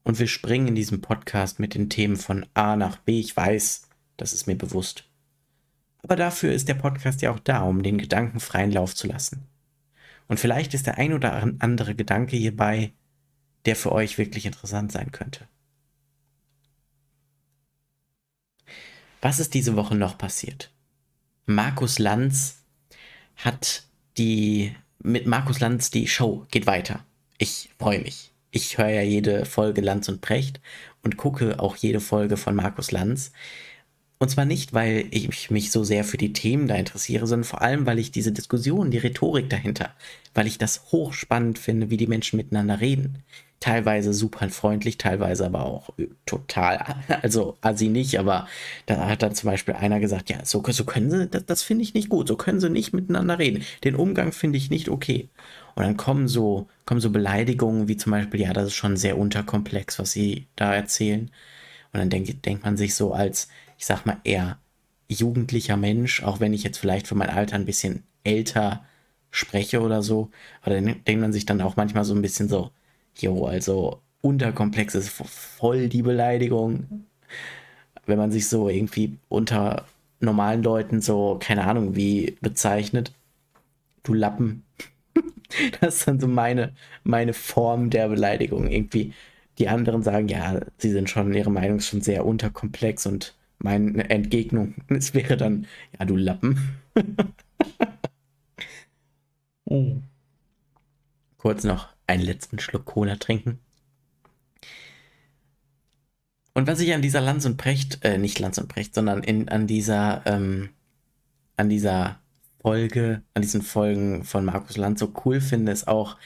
[0.05, 3.21] Und wir springen in diesem Podcast mit den Themen von A nach B.
[3.21, 5.09] Ich weiß, das ist mir bewusst.
[6.03, 9.47] Aber dafür ist der Podcast ja auch da, um den Gedanken freien Lauf zu lassen.
[10.29, 12.93] Und vielleicht ist der ein oder andere Gedanke hierbei,
[13.65, 15.47] der für euch wirklich interessant sein könnte.
[19.21, 20.72] Was ist diese Woche noch passiert?
[21.47, 22.63] Markus Lanz
[23.37, 23.85] hat
[24.17, 27.05] die, mit Markus Lanz die Show geht weiter.
[27.39, 28.33] Ich freue mich.
[28.51, 30.61] Ich höre ja jede Folge Lanz und Precht
[31.03, 33.33] und gucke auch jede Folge von Markus Lanz.
[34.19, 37.63] Und zwar nicht, weil ich mich so sehr für die Themen da interessiere, sondern vor
[37.63, 39.91] allem, weil ich diese Diskussion, die Rhetorik dahinter,
[40.35, 43.25] weil ich das hochspannend finde, wie die Menschen miteinander reden.
[43.63, 45.91] Teilweise super freundlich, teilweise aber auch
[46.27, 48.49] total, also assi nicht, aber
[48.87, 51.85] da hat dann zum Beispiel einer gesagt, ja, so, so können sie, das, das finde
[51.85, 53.63] ich nicht gut, so können sie nicht miteinander reden.
[53.85, 55.29] Den Umgang finde ich nicht okay.
[55.77, 59.17] Und dann kommen so, kommen so Beleidigungen wie zum Beispiel, ja, das ist schon sehr
[59.17, 61.31] unterkomplex, was sie da erzählen.
[61.93, 63.47] Und dann denkt, denkt man sich so als,
[63.79, 64.59] ich sag mal, eher
[65.07, 68.85] jugendlicher Mensch, auch wenn ich jetzt vielleicht für mein Alter ein bisschen älter
[69.31, 70.31] spreche oder so.
[70.63, 72.73] Aber dann denkt man sich dann auch manchmal so ein bisschen so,
[73.17, 77.07] jo, also unterkomplex ist voll die Beleidigung.
[78.07, 79.87] Wenn man sich so irgendwie unter
[80.21, 83.13] normalen Leuten so, keine Ahnung, wie bezeichnet.
[84.03, 84.65] Du Lappen.
[85.83, 86.73] Das ist dann so meine,
[87.05, 88.71] meine Form der Beleidigung.
[88.71, 89.13] Irgendwie
[89.59, 94.09] die anderen sagen, ja, sie sind schon, ihre Meinung ist schon sehr unterkomplex und meine
[94.09, 95.67] Entgegnung, es wäre dann,
[95.99, 96.59] ja, du Lappen.
[99.67, 99.97] oh.
[101.37, 103.59] Kurz noch einen letzten Schluck Cola trinken.
[106.55, 109.49] Und was ich an dieser Lanz und Precht, äh, nicht Lanz und Precht, sondern in,
[109.49, 110.69] an dieser, ähm,
[111.57, 112.21] an dieser
[112.61, 116.17] Folge, an diesen Folgen von Markus Lanz so cool finde, ist auch,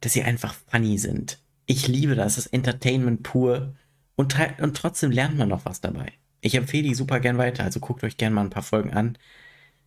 [0.00, 1.38] dass sie einfach funny sind.
[1.66, 3.74] Ich liebe das, das ist Entertainment pur
[4.14, 6.12] und, und trotzdem lernt man noch was dabei.
[6.40, 9.18] Ich empfehle die super gern weiter, also guckt euch gern mal ein paar Folgen an.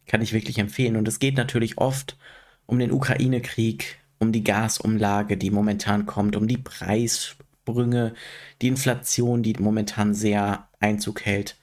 [0.06, 0.98] Kann ich wirklich empfehlen.
[0.98, 2.18] Und es geht natürlich oft
[2.66, 8.16] um den Ukraine-Krieg, um die Gasumlage, die momentan kommt, um die Preissprünge,
[8.62, 11.58] die Inflation, die momentan sehr Einzug hält.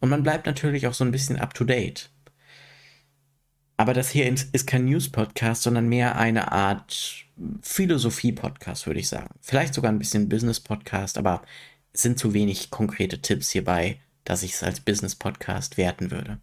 [0.00, 2.10] Und man bleibt natürlich auch so ein bisschen up to date.
[3.76, 7.24] Aber das hier ist kein News-Podcast, sondern mehr eine Art
[7.62, 9.34] Philosophie-Podcast, würde ich sagen.
[9.40, 11.42] Vielleicht sogar ein bisschen Business-Podcast, aber
[11.92, 16.38] es sind zu wenig konkrete Tipps hierbei, dass ich es als Business-Podcast werten würde.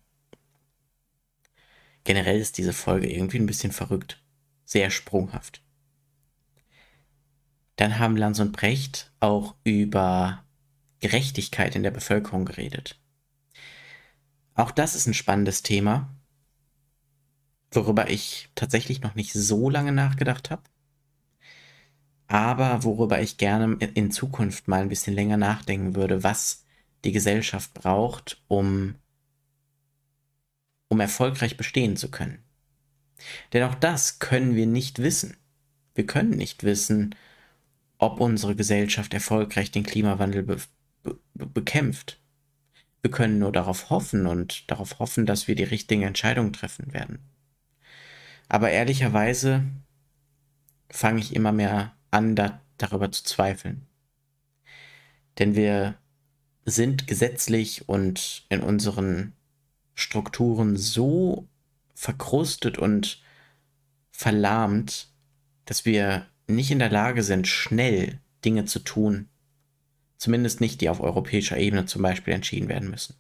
[2.04, 4.22] Generell ist diese Folge irgendwie ein bisschen verrückt.
[4.70, 5.64] Sehr sprunghaft.
[7.76, 10.44] Dann haben Lanz und Brecht auch über
[11.00, 13.02] Gerechtigkeit in der Bevölkerung geredet.
[14.54, 16.16] Auch das ist ein spannendes Thema,
[17.72, 20.62] worüber ich tatsächlich noch nicht so lange nachgedacht habe,
[22.28, 26.64] aber worüber ich gerne in Zukunft mal ein bisschen länger nachdenken würde, was
[27.06, 28.94] die Gesellschaft braucht, um,
[30.90, 32.44] um erfolgreich bestehen zu können.
[33.54, 35.38] Denn auch das können wir nicht wissen.
[35.96, 37.16] Wir können nicht wissen,
[37.98, 40.58] ob unsere Gesellschaft erfolgreich den Klimawandel be
[41.04, 42.20] be bekämpft.
[43.02, 47.20] Wir können nur darauf hoffen und darauf hoffen, dass wir die richtigen Entscheidungen treffen werden.
[48.50, 49.64] Aber ehrlicherweise
[50.90, 53.86] fange ich immer mehr an, da darüber zu zweifeln.
[55.38, 55.96] Denn wir
[56.66, 59.34] sind gesetzlich und in unseren
[59.96, 61.48] Strukturen so
[62.00, 63.22] verkrustet und
[64.10, 65.10] verlahmt,
[65.66, 69.28] dass wir nicht in der Lage sind, schnell Dinge zu tun.
[70.18, 73.16] Zumindest nicht, die auf europäischer Ebene zum Beispiel entschieden werden müssen.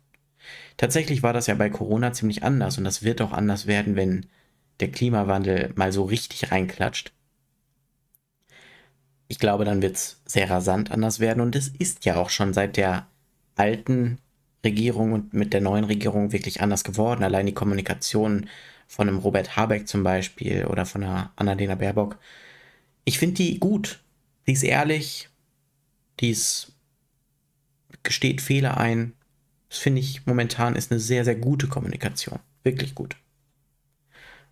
[0.77, 4.27] Tatsächlich war das ja bei Corona ziemlich anders und das wird auch anders werden, wenn
[4.79, 7.11] der Klimawandel mal so richtig reinklatscht.
[9.27, 12.53] Ich glaube, dann wird es sehr rasant anders werden und es ist ja auch schon
[12.53, 13.07] seit der
[13.55, 14.19] alten
[14.63, 17.23] Regierung und mit der neuen Regierung wirklich anders geworden.
[17.23, 18.49] Allein die Kommunikation
[18.87, 22.17] von einem Robert Habeck zum Beispiel oder von einer Annalena Baerbock.
[23.05, 24.01] Ich finde die gut.
[24.47, 25.29] Die ist ehrlich,
[26.19, 26.73] die ist,
[28.03, 29.13] gesteht Fehler ein.
[29.69, 32.39] Das finde ich momentan ist eine sehr, sehr gute Kommunikation.
[32.63, 33.15] Wirklich gut.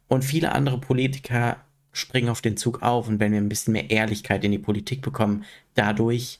[0.07, 1.57] Und viele andere Politiker
[1.91, 5.01] springen auf den Zug auf und wenn wir ein bisschen mehr Ehrlichkeit in die Politik
[5.01, 5.43] bekommen,
[5.73, 6.39] dadurch,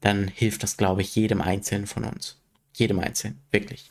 [0.00, 2.38] dann hilft das, glaube ich, jedem Einzelnen von uns.
[2.76, 3.90] Jedem Einzelnen, wirklich.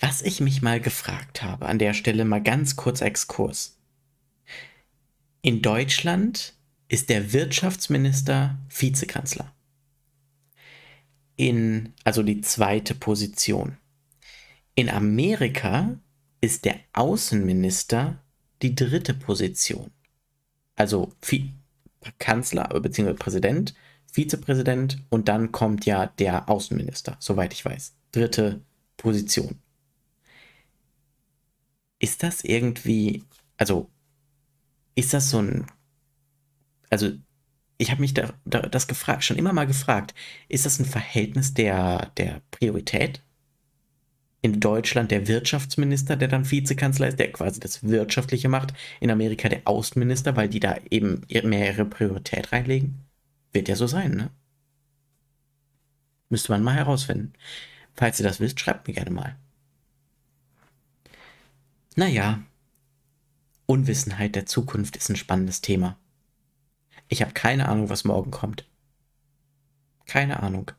[0.00, 3.78] Was ich mich mal gefragt habe, an der Stelle mal ganz kurz Exkurs.
[5.40, 6.54] In Deutschland
[6.88, 9.54] ist der Wirtschaftsminister Vizekanzler.
[11.36, 13.76] In, also die zweite Position.
[14.74, 15.96] In Amerika
[16.40, 18.20] ist der Außenminister
[18.62, 19.92] die dritte Position.
[20.74, 21.12] Also
[22.18, 23.14] Kanzler bzw.
[23.14, 23.74] Präsident,
[24.12, 27.94] Vizepräsident und dann kommt ja der Außenminister, soweit ich weiß.
[28.12, 28.62] Dritte
[28.96, 29.58] Position.
[31.98, 33.24] Ist das irgendwie,
[33.56, 33.90] also
[34.94, 35.66] ist das so ein,
[36.90, 37.10] also
[37.76, 40.14] ich habe mich da, da, das gefragt, schon immer mal gefragt,
[40.48, 43.22] ist das ein Verhältnis der, der Priorität?
[44.40, 48.72] in Deutschland der Wirtschaftsminister, der dann Vizekanzler ist, der quasi das Wirtschaftliche macht.
[49.00, 53.07] In Amerika der Außenminister, weil die da eben mehr ihre Priorität reinlegen.
[53.58, 54.30] Wird ja so sein, ne?
[56.28, 57.32] Müsste man mal herausfinden.
[57.92, 59.36] Falls ihr das wisst, schreibt mir gerne mal.
[61.96, 62.40] Naja,
[63.66, 65.98] Unwissenheit der Zukunft ist ein spannendes Thema.
[67.08, 68.64] Ich habe keine Ahnung, was morgen kommt.
[70.06, 70.70] Keine Ahnung.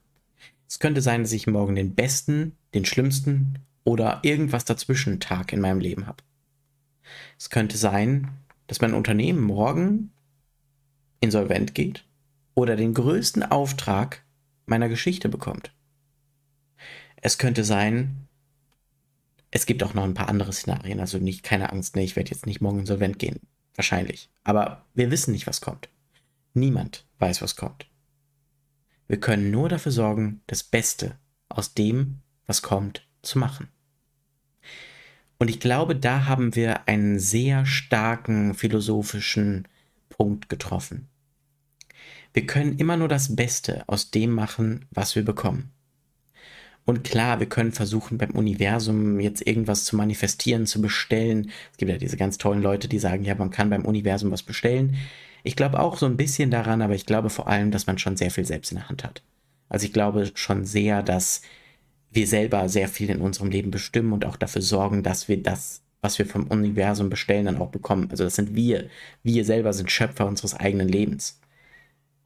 [0.69, 5.59] Es könnte sein, dass ich morgen den besten den schlimmsten oder irgendwas dazwischen Tag in
[5.59, 6.23] meinem Leben habe.
[7.37, 8.31] Es könnte sein,
[8.67, 10.13] dass mein Unternehmen morgen
[11.19, 12.05] insolvent geht
[12.55, 14.23] oder den größten Auftrag
[14.65, 15.73] meiner Geschichte bekommt.
[17.17, 18.27] Es könnte sein,
[19.51, 22.31] es gibt auch noch ein paar andere Szenarien, also nicht keine Angst, nee, ich werde
[22.31, 23.39] jetzt nicht morgen insolvent gehen,
[23.75, 24.29] wahrscheinlich.
[24.43, 25.89] Aber wir wissen nicht, was kommt.
[26.53, 27.87] Niemand weiß, was kommt.
[29.07, 31.17] Wir können nur dafür sorgen, das Beste
[31.49, 33.67] aus dem, was kommt, zu machen.
[35.39, 39.67] Und ich glaube, da haben wir einen sehr starken philosophischen
[40.09, 41.07] Punkt getroffen.
[42.33, 45.71] Wir können immer nur das Beste aus dem machen, was wir bekommen.
[46.85, 51.51] Und klar, wir können versuchen, beim Universum jetzt irgendwas zu manifestieren, zu bestellen.
[51.71, 54.41] Es gibt ja diese ganz tollen Leute, die sagen, ja, man kann beim Universum was
[54.41, 54.95] bestellen.
[55.43, 58.17] Ich glaube auch so ein bisschen daran, aber ich glaube vor allem, dass man schon
[58.17, 59.21] sehr viel selbst in der Hand hat.
[59.69, 61.41] Also ich glaube schon sehr, dass
[62.11, 65.83] wir selber sehr viel in unserem Leben bestimmen und auch dafür sorgen, dass wir das,
[66.01, 68.09] was wir vom Universum bestellen, dann auch bekommen.
[68.09, 68.89] Also das sind wir.
[69.21, 71.39] Wir selber sind Schöpfer unseres eigenen Lebens.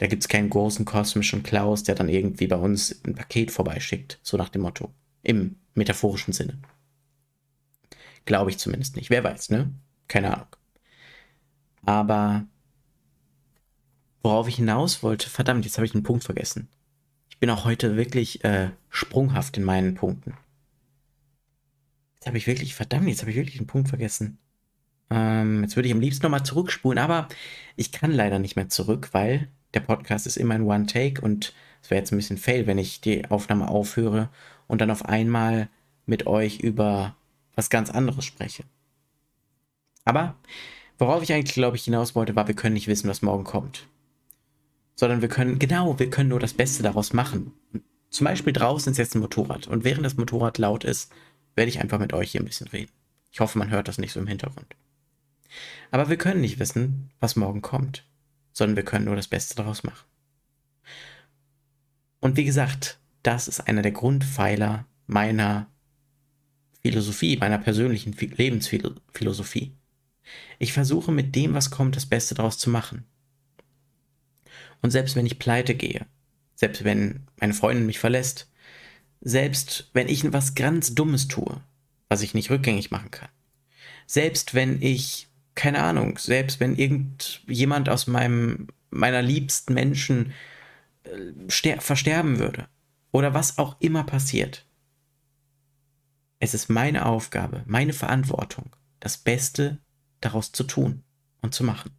[0.03, 4.19] Da gibt es keinen großen kosmischen Klaus, der dann irgendwie bei uns ein Paket vorbeischickt,
[4.21, 4.93] so nach dem Motto.
[5.23, 6.59] Im metaphorischen Sinne.
[8.25, 9.09] Glaube ich zumindest nicht.
[9.09, 9.71] Wer weiß, ne?
[10.07, 10.55] Keine Ahnung.
[11.83, 12.45] Aber
[14.21, 16.69] worauf ich hinaus wollte, verdammt, jetzt habe ich einen Punkt vergessen
[17.43, 20.37] bin auch heute wirklich äh, sprunghaft in meinen Punkten.
[22.15, 24.37] Jetzt habe ich wirklich, verdammt, jetzt habe ich wirklich einen Punkt vergessen.
[25.09, 27.27] Ähm, jetzt würde ich am liebsten nochmal zurückspulen, aber
[27.75, 31.89] ich kann leider nicht mehr zurück, weil der Podcast ist immer ein One-Take und es
[31.89, 34.29] wäre jetzt ein bisschen fail, wenn ich die Aufnahme aufhöre
[34.67, 35.69] und dann auf einmal
[36.05, 37.15] mit euch über
[37.55, 38.63] was ganz anderes spreche.
[40.05, 40.35] Aber
[40.97, 43.87] worauf ich eigentlich, glaube ich, hinaus wollte, war, wir können nicht wissen, was morgen kommt
[44.95, 47.51] sondern wir können, genau, wir können nur das Beste daraus machen.
[48.09, 51.11] Zum Beispiel draußen ist jetzt ein Motorrad und während das Motorrad laut ist,
[51.55, 52.91] werde ich einfach mit euch hier ein bisschen reden.
[53.31, 54.75] Ich hoffe, man hört das nicht so im Hintergrund.
[55.91, 58.05] Aber wir können nicht wissen, was morgen kommt,
[58.53, 60.05] sondern wir können nur das Beste daraus machen.
[62.19, 65.67] Und wie gesagt, das ist einer der Grundpfeiler meiner
[66.81, 69.73] Philosophie, meiner persönlichen Lebensphilosophie.
[70.59, 73.05] Ich versuche mit dem, was kommt, das Beste daraus zu machen.
[74.81, 76.05] Und selbst wenn ich pleite gehe,
[76.55, 78.49] selbst wenn meine Freundin mich verlässt,
[79.21, 81.61] selbst wenn ich was ganz Dummes tue,
[82.09, 83.29] was ich nicht rückgängig machen kann,
[84.05, 90.33] selbst wenn ich keine Ahnung, selbst wenn irgendjemand aus meinem, meiner liebsten Menschen
[91.03, 92.67] äh, versterben würde
[93.11, 94.65] oder was auch immer passiert.
[96.39, 99.79] Es ist meine Aufgabe, meine Verantwortung, das Beste
[100.19, 101.03] daraus zu tun
[101.41, 101.91] und zu machen.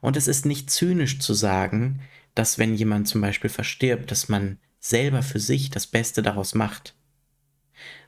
[0.00, 2.00] Und es ist nicht zynisch zu sagen,
[2.34, 6.94] dass wenn jemand zum Beispiel verstirbt, dass man selber für sich das Beste daraus macht,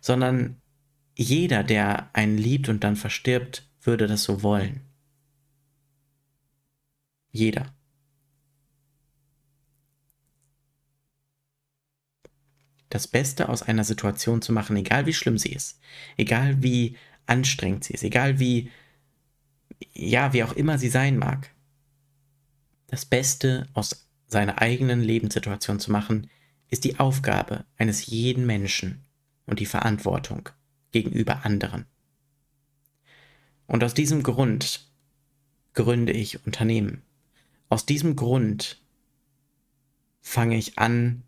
[0.01, 0.61] sondern
[1.17, 4.81] jeder, der einen liebt und dann verstirbt, würde das so wollen.
[7.31, 7.75] Jeder.
[12.89, 15.81] Das Beste aus einer Situation zu machen, egal wie schlimm sie ist,
[16.17, 18.71] egal wie anstrengend sie ist, egal wie,
[19.93, 21.55] ja, wie auch immer sie sein mag.
[22.87, 26.31] Das Beste aus seiner eigenen Lebenssituation zu machen,
[26.69, 29.05] ist die Aufgabe eines jeden Menschen
[29.47, 30.49] und die Verantwortung
[30.93, 31.87] gegenüber anderen.
[33.67, 34.89] Und aus diesem Grund
[35.75, 37.03] gründe ich Unternehmen.
[37.69, 38.81] Aus diesem Grund
[40.21, 41.23] fange ich an,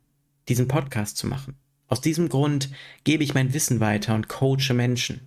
[0.49, 1.57] diesen Podcast zu machen.
[1.89, 2.71] Aus diesem Grund
[3.05, 5.21] gebe ich mein Wissen weiter und coache Menschen.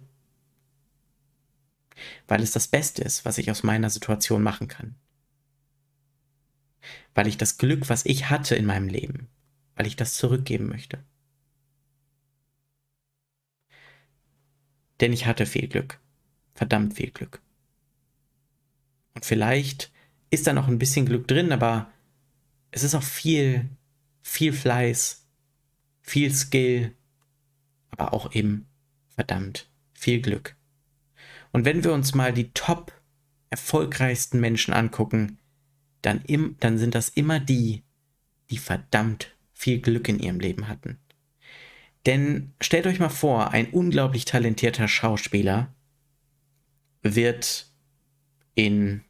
[2.27, 4.95] Weil es das Beste ist, was ich aus meiner Situation machen kann.
[7.13, 9.27] Weil ich das Glück, was ich hatte in meinem Leben,
[9.75, 11.03] weil ich das zurückgeben möchte.
[14.99, 15.99] Denn ich hatte viel Glück.
[16.53, 17.41] Verdammt viel Glück.
[19.13, 19.91] Und vielleicht
[20.29, 21.91] ist da noch ein bisschen Glück drin, aber
[22.71, 23.69] es ist auch viel,
[24.21, 25.27] viel Fleiß,
[26.01, 26.95] viel Skill,
[27.91, 28.67] aber auch eben
[29.09, 30.55] verdammt viel Glück.
[31.51, 32.93] Und wenn wir uns mal die top
[33.49, 35.37] erfolgreichsten Menschen angucken,
[36.01, 37.83] dann, im, dann sind das immer die,
[38.49, 40.97] die verdammt viel Glück in ihrem Leben hatten.
[42.05, 45.73] Denn stellt euch mal vor, ein unglaublich talentierter Schauspieler
[47.01, 47.67] wird
[48.55, 49.01] in,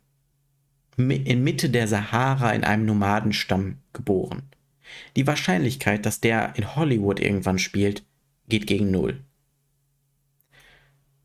[0.97, 4.43] in Mitte der Sahara in einem Nomadenstamm geboren.
[5.15, 8.03] Die Wahrscheinlichkeit, dass der in Hollywood irgendwann spielt,
[8.47, 9.23] geht gegen Null.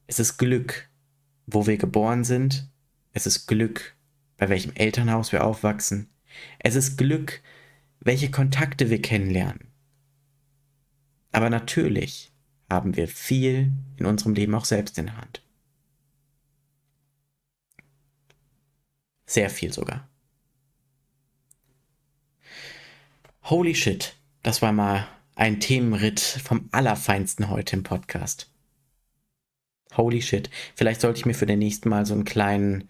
[0.06, 0.88] Es ist Glück,
[1.46, 2.68] wo wir geboren sind.
[3.12, 3.96] Es ist Glück,
[4.36, 6.08] bei welchem Elternhaus wir aufwachsen.
[6.58, 7.42] Es ist Glück,
[8.00, 9.72] welche Kontakte wir kennenlernen.
[11.32, 12.32] Aber natürlich
[12.70, 15.45] haben wir viel in unserem Leben auch selbst in der Hand.
[19.26, 20.08] Sehr viel sogar.
[23.44, 28.50] Holy shit, das war mal ein Themenritt vom Allerfeinsten heute im Podcast.
[29.96, 30.50] Holy shit.
[30.74, 32.88] Vielleicht sollte ich mir für den nächsten Mal so einen kleinen,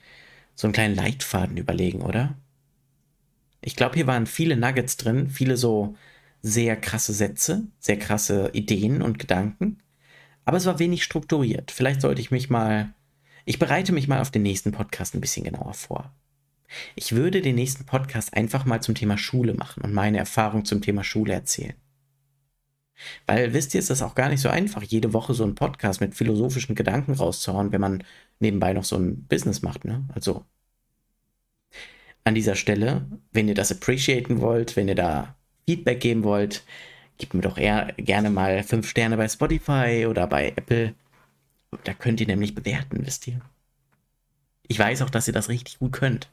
[0.55, 2.37] so einen kleinen Leitfaden überlegen, oder?
[3.61, 5.97] Ich glaube, hier waren viele Nuggets drin, viele so
[6.43, 9.83] sehr krasse Sätze, sehr krasse Ideen und Gedanken,
[10.45, 11.71] aber es war wenig strukturiert.
[11.71, 12.95] Vielleicht sollte ich mich mal,
[13.45, 16.15] ich bereite mich mal auf den nächsten Podcast ein bisschen genauer vor.
[16.95, 20.83] Ich würde den nächsten Podcast einfach mal zum Thema Schule machen und meine Erfahrung zum
[20.83, 21.75] Thema Schule erzählen.
[23.27, 26.01] Weil wisst ihr, ist das auch gar nicht so einfach, jede Woche so einen Podcast
[26.01, 28.05] mit philosophischen Gedanken rauszuhauen, wenn man
[28.41, 30.05] nebenbei noch so ein Business macht, ne?
[30.15, 30.45] Also
[32.25, 35.37] an dieser Stelle, wenn ihr das appreciaten wollt, wenn ihr da
[35.69, 36.65] Feedback geben wollt,
[37.19, 40.95] gebt mir doch eher gerne mal fünf Sterne bei Spotify oder bei Apple.
[41.85, 43.41] Da könnt ihr nämlich bewerten, wisst ihr.
[44.67, 46.29] Ich weiß auch, dass ihr das richtig gut könnt.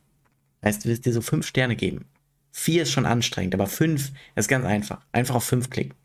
[0.63, 2.05] Heißt, wisst ihr so fünf Sterne geben.
[2.51, 5.05] Vier ist schon anstrengend, aber fünf ist ganz einfach.
[5.11, 5.95] Einfach auf fünf klicken.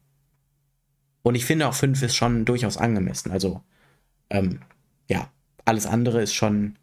[1.23, 3.31] Und ich finde auch fünf ist schon durchaus angemessen.
[3.31, 3.63] Also,
[4.31, 4.61] ähm,
[5.09, 5.31] ja,
[5.65, 6.77] alles andere ist schon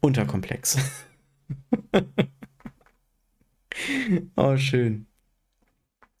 [0.00, 0.76] unterkomplex.
[4.36, 5.06] oh, schön.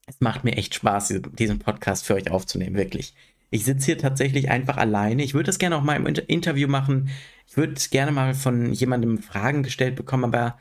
[0.06, 3.14] Es macht mir echt Spaß, diesen Podcast für euch aufzunehmen, wirklich.
[3.52, 5.22] Ich sitze hier tatsächlich einfach alleine.
[5.22, 7.10] Ich würde das gerne auch mal im Interview machen.
[7.46, 10.58] Ich würde gerne mal von jemandem Fragen gestellt bekommen, aber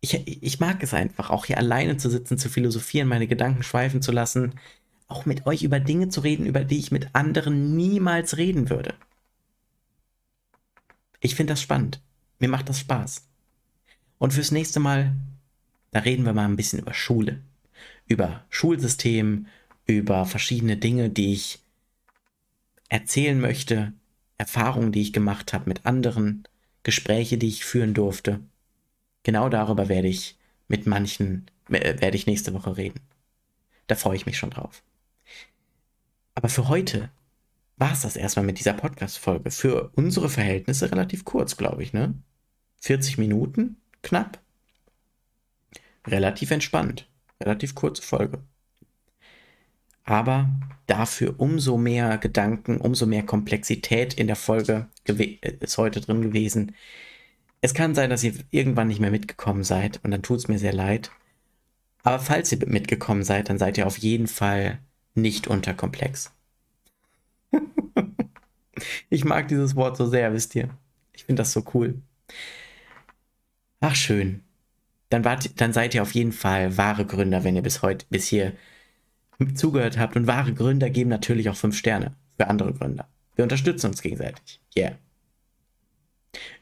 [0.00, 4.00] ich, ich mag es einfach, auch hier alleine zu sitzen, zu philosophieren, meine Gedanken schweifen
[4.00, 4.54] zu lassen,
[5.08, 8.94] auch mit euch über Dinge zu reden, über die ich mit anderen niemals reden würde.
[11.20, 12.00] Ich finde das spannend.
[12.38, 13.26] Mir macht das Spaß.
[14.18, 15.12] Und fürs nächste Mal
[15.90, 17.40] da reden wir mal ein bisschen über Schule,
[18.06, 19.46] über Schulsystem,
[19.86, 21.59] über verschiedene Dinge, die ich
[22.90, 23.94] erzählen möchte,
[24.36, 26.44] Erfahrungen, die ich gemacht habe mit anderen,
[26.82, 28.40] Gespräche, die ich führen durfte.
[29.22, 30.36] Genau darüber werde ich
[30.68, 33.00] mit manchen, äh, werde ich nächste Woche reden.
[33.86, 34.82] Da freue ich mich schon drauf.
[36.34, 37.10] Aber für heute
[37.76, 39.50] war es das erstmal mit dieser Podcast-Folge.
[39.50, 42.14] Für unsere Verhältnisse relativ kurz, glaube ich, ne?
[42.82, 44.40] 40 Minuten, knapp
[46.06, 47.08] relativ entspannt.
[47.42, 48.42] Relativ kurze Folge.
[50.10, 50.50] Aber
[50.88, 56.74] dafür umso mehr Gedanken, umso mehr Komplexität in der Folge äh, ist heute drin gewesen.
[57.60, 60.58] Es kann sein, dass ihr irgendwann nicht mehr mitgekommen seid und dann tut es mir
[60.58, 61.12] sehr leid.
[62.02, 64.80] Aber falls ihr mitgekommen seid, dann seid ihr auf jeden Fall
[65.14, 66.32] nicht unterkomplex.
[69.10, 70.70] ich mag dieses Wort so sehr, wisst ihr.
[71.12, 72.02] Ich finde das so cool.
[73.80, 74.42] Ach schön.
[75.08, 78.26] Dann, wart, dann seid ihr auf jeden Fall wahre Gründer, wenn ihr bis heute, bis
[78.26, 78.54] hier
[79.48, 80.16] zugehört habt.
[80.16, 83.08] Und wahre Gründer geben natürlich auch fünf Sterne für andere Gründer.
[83.36, 84.60] Wir unterstützen uns gegenseitig.
[84.76, 84.92] Yeah.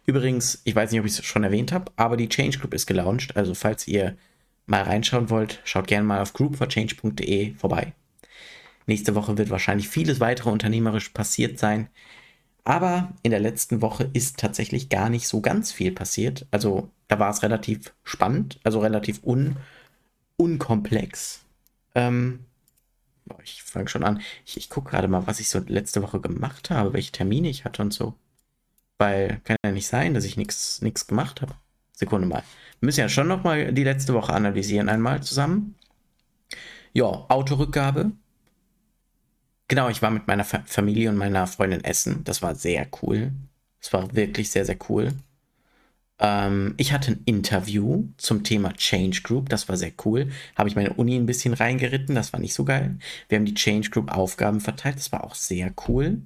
[0.07, 2.87] Übrigens, ich weiß nicht, ob ich es schon erwähnt habe, aber die Change Group ist
[2.87, 3.37] gelauncht.
[3.37, 4.17] Also falls ihr
[4.67, 7.93] mal reinschauen wollt, schaut gerne mal auf groupforchange.de vorbei.
[8.87, 11.89] Nächste Woche wird wahrscheinlich vieles weitere unternehmerisch passiert sein.
[12.65, 16.47] Aber in der letzten Woche ist tatsächlich gar nicht so ganz viel passiert.
[16.51, 19.57] Also da war es relativ spannend, also relativ un
[20.37, 21.41] unkomplex.
[21.95, 22.41] Ähm,
[23.43, 24.21] ich fange schon an.
[24.45, 27.65] Ich, ich gucke gerade mal, was ich so letzte Woche gemacht habe, welche Termine ich
[27.65, 28.15] hatte und so.
[28.99, 31.55] Weil kann ja nicht sein, dass ich nichts gemacht habe.
[31.93, 32.43] Sekunde mal.
[32.81, 35.75] Wir müssen ja schon nochmal die letzte Woche analysieren, einmal zusammen.
[36.93, 38.13] Ja, Autorückgabe.
[39.69, 42.25] Genau, ich war mit meiner Fa Familie und meiner Freundin essen.
[42.25, 43.33] Das war sehr cool.
[43.81, 45.13] Das war wirklich sehr, sehr cool.
[46.21, 49.49] Ähm, ich hatte ein Interview zum Thema Change Group.
[49.49, 50.31] Das war sehr cool.
[50.57, 52.15] Habe ich meine Uni ein bisschen reingeritten.
[52.15, 52.99] Das war nicht so geil.
[53.29, 54.97] Wir haben die Change Group Aufgaben verteilt.
[54.97, 56.23] Das war auch sehr cool.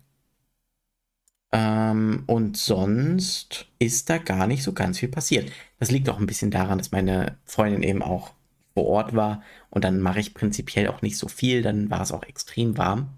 [1.52, 5.52] Ähm, und sonst ist da gar nicht so ganz viel passiert.
[5.78, 8.32] Das liegt auch ein bisschen daran, dass meine Freundin eben auch
[8.74, 11.62] vor Ort war und dann mache ich prinzipiell auch nicht so viel.
[11.62, 13.10] Dann war es auch extrem warm.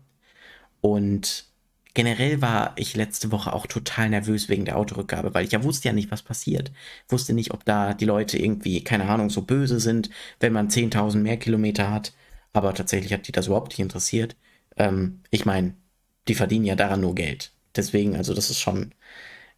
[0.80, 1.46] Und
[1.95, 5.88] generell war ich letzte Woche auch total nervös wegen der Autorückgabe, weil ich ja wusste
[5.88, 6.72] ja nicht, was passiert.
[7.09, 11.18] Wusste nicht, ob da die Leute irgendwie, keine Ahnung, so böse sind, wenn man 10.000
[11.18, 12.12] mehr Kilometer hat.
[12.53, 14.36] Aber tatsächlich hat die das überhaupt nicht interessiert.
[14.76, 15.74] Ähm, ich meine,
[16.28, 17.53] die verdienen ja daran nur Geld.
[17.76, 18.92] Deswegen, also das ist schon,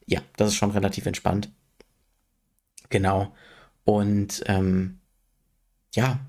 [0.07, 1.51] ja, das ist schon relativ entspannt.
[2.91, 3.35] Genau.
[3.85, 5.01] Und ähm,
[5.95, 6.21] ja,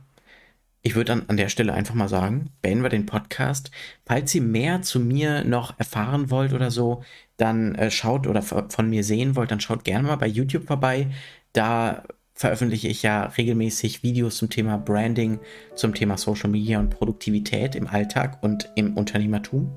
[0.87, 3.71] ich würde dann an der Stelle einfach mal sagen, beenden wir den Podcast.
[4.05, 7.03] Falls ihr mehr zu mir noch erfahren wollt oder so,
[7.35, 11.07] dann äh, schaut oder von mir sehen wollt, dann schaut gerne mal bei YouTube vorbei.
[11.51, 12.03] Da
[12.35, 15.39] veröffentliche ich ja regelmäßig Videos zum Thema Branding,
[15.75, 19.75] zum Thema Social Media und Produktivität im Alltag und im Unternehmertum.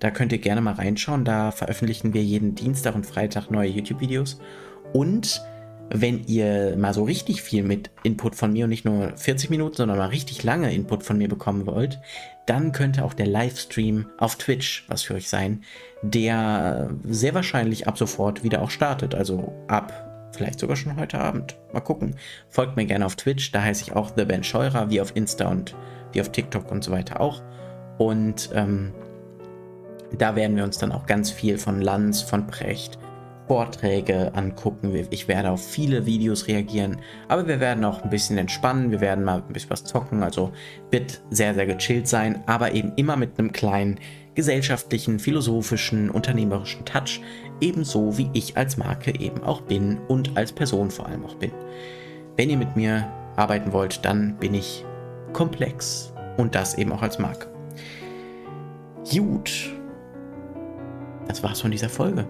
[0.00, 1.24] Da könnt ihr gerne mal reinschauen.
[1.24, 4.40] Da veröffentlichen wir jeden Dienstag und Freitag neue YouTube-Videos.
[4.92, 5.42] Und
[5.90, 9.76] wenn ihr mal so richtig viel mit Input von mir und nicht nur 40 Minuten,
[9.76, 12.00] sondern mal richtig lange Input von mir bekommen wollt,
[12.46, 15.62] dann könnte auch der Livestream auf Twitch was für euch sein,
[16.02, 19.14] der sehr wahrscheinlich ab sofort wieder auch startet.
[19.14, 21.56] Also ab vielleicht sogar schon heute Abend.
[21.72, 22.16] Mal gucken.
[22.48, 25.48] Folgt mir gerne auf Twitch, da heiße ich auch The Ben Scheurer, wie auf Insta
[25.48, 25.74] und
[26.12, 27.42] wie auf TikTok und so weiter auch.
[27.98, 28.92] Und ähm,
[30.16, 32.98] da werden wir uns dann auch ganz viel von Lanz, von Precht,
[33.50, 35.08] Vorträge angucken.
[35.10, 38.92] Ich werde auf viele Videos reagieren, aber wir werden auch ein bisschen entspannen.
[38.92, 40.22] Wir werden mal ein bisschen was zocken.
[40.22, 40.52] Also
[40.92, 43.98] wird sehr, sehr gechillt sein, aber eben immer mit einem kleinen
[44.36, 47.22] gesellschaftlichen, philosophischen, unternehmerischen Touch.
[47.60, 51.50] Ebenso wie ich als Marke eben auch bin und als Person vor allem auch bin.
[52.36, 54.84] Wenn ihr mit mir arbeiten wollt, dann bin ich
[55.32, 57.48] komplex und das eben auch als Marke.
[59.12, 59.72] Gut,
[61.26, 62.28] das war's von dieser Folge.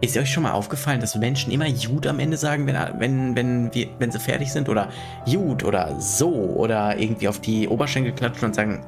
[0.00, 3.74] Ist euch schon mal aufgefallen, dass Menschen immer Jud am Ende sagen, wenn, wenn, wenn,
[3.74, 4.68] wir, wenn sie fertig sind?
[4.68, 4.90] Oder
[5.26, 6.30] Jud oder so?
[6.30, 8.86] Oder irgendwie auf die Oberschenkel klatschen und sagen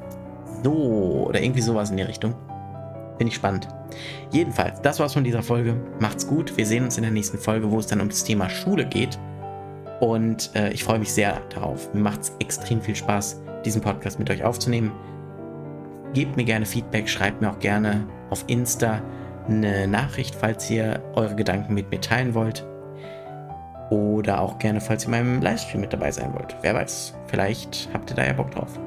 [0.62, 1.26] so?
[1.28, 2.34] Oder irgendwie sowas in die Richtung.
[3.18, 3.66] Finde ich spannend.
[4.30, 5.74] Jedenfalls, das war's von dieser Folge.
[5.98, 6.56] Macht's gut.
[6.56, 9.18] Wir sehen uns in der nächsten Folge, wo es dann um das Thema Schule geht.
[9.98, 11.92] Und äh, ich freue mich sehr darauf.
[11.92, 14.92] Mir macht's extrem viel Spaß, diesen Podcast mit euch aufzunehmen.
[16.14, 19.02] Gebt mir gerne Feedback, schreibt mir auch gerne auf Insta
[19.49, 22.66] eine Nachricht, falls ihr eure Gedanken mit mir teilen wollt.
[23.91, 26.57] Oder auch gerne, falls ihr in meinem Livestream mit dabei sein wollt.
[26.62, 28.78] Wer weiß, vielleicht habt ihr da ja Bock drauf.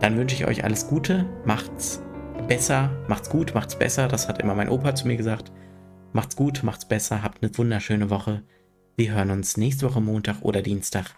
[0.00, 2.00] Dann wünsche ich euch alles Gute, macht's
[2.46, 4.08] besser, macht's gut, macht's besser.
[4.08, 5.50] Das hat immer mein Opa zu mir gesagt.
[6.12, 8.42] Macht's gut, macht's besser, habt eine wunderschöne Woche.
[8.96, 11.16] Wir hören uns nächste Woche Montag oder Dienstag.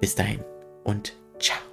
[0.00, 0.40] Bis dahin
[0.84, 1.69] und ciao.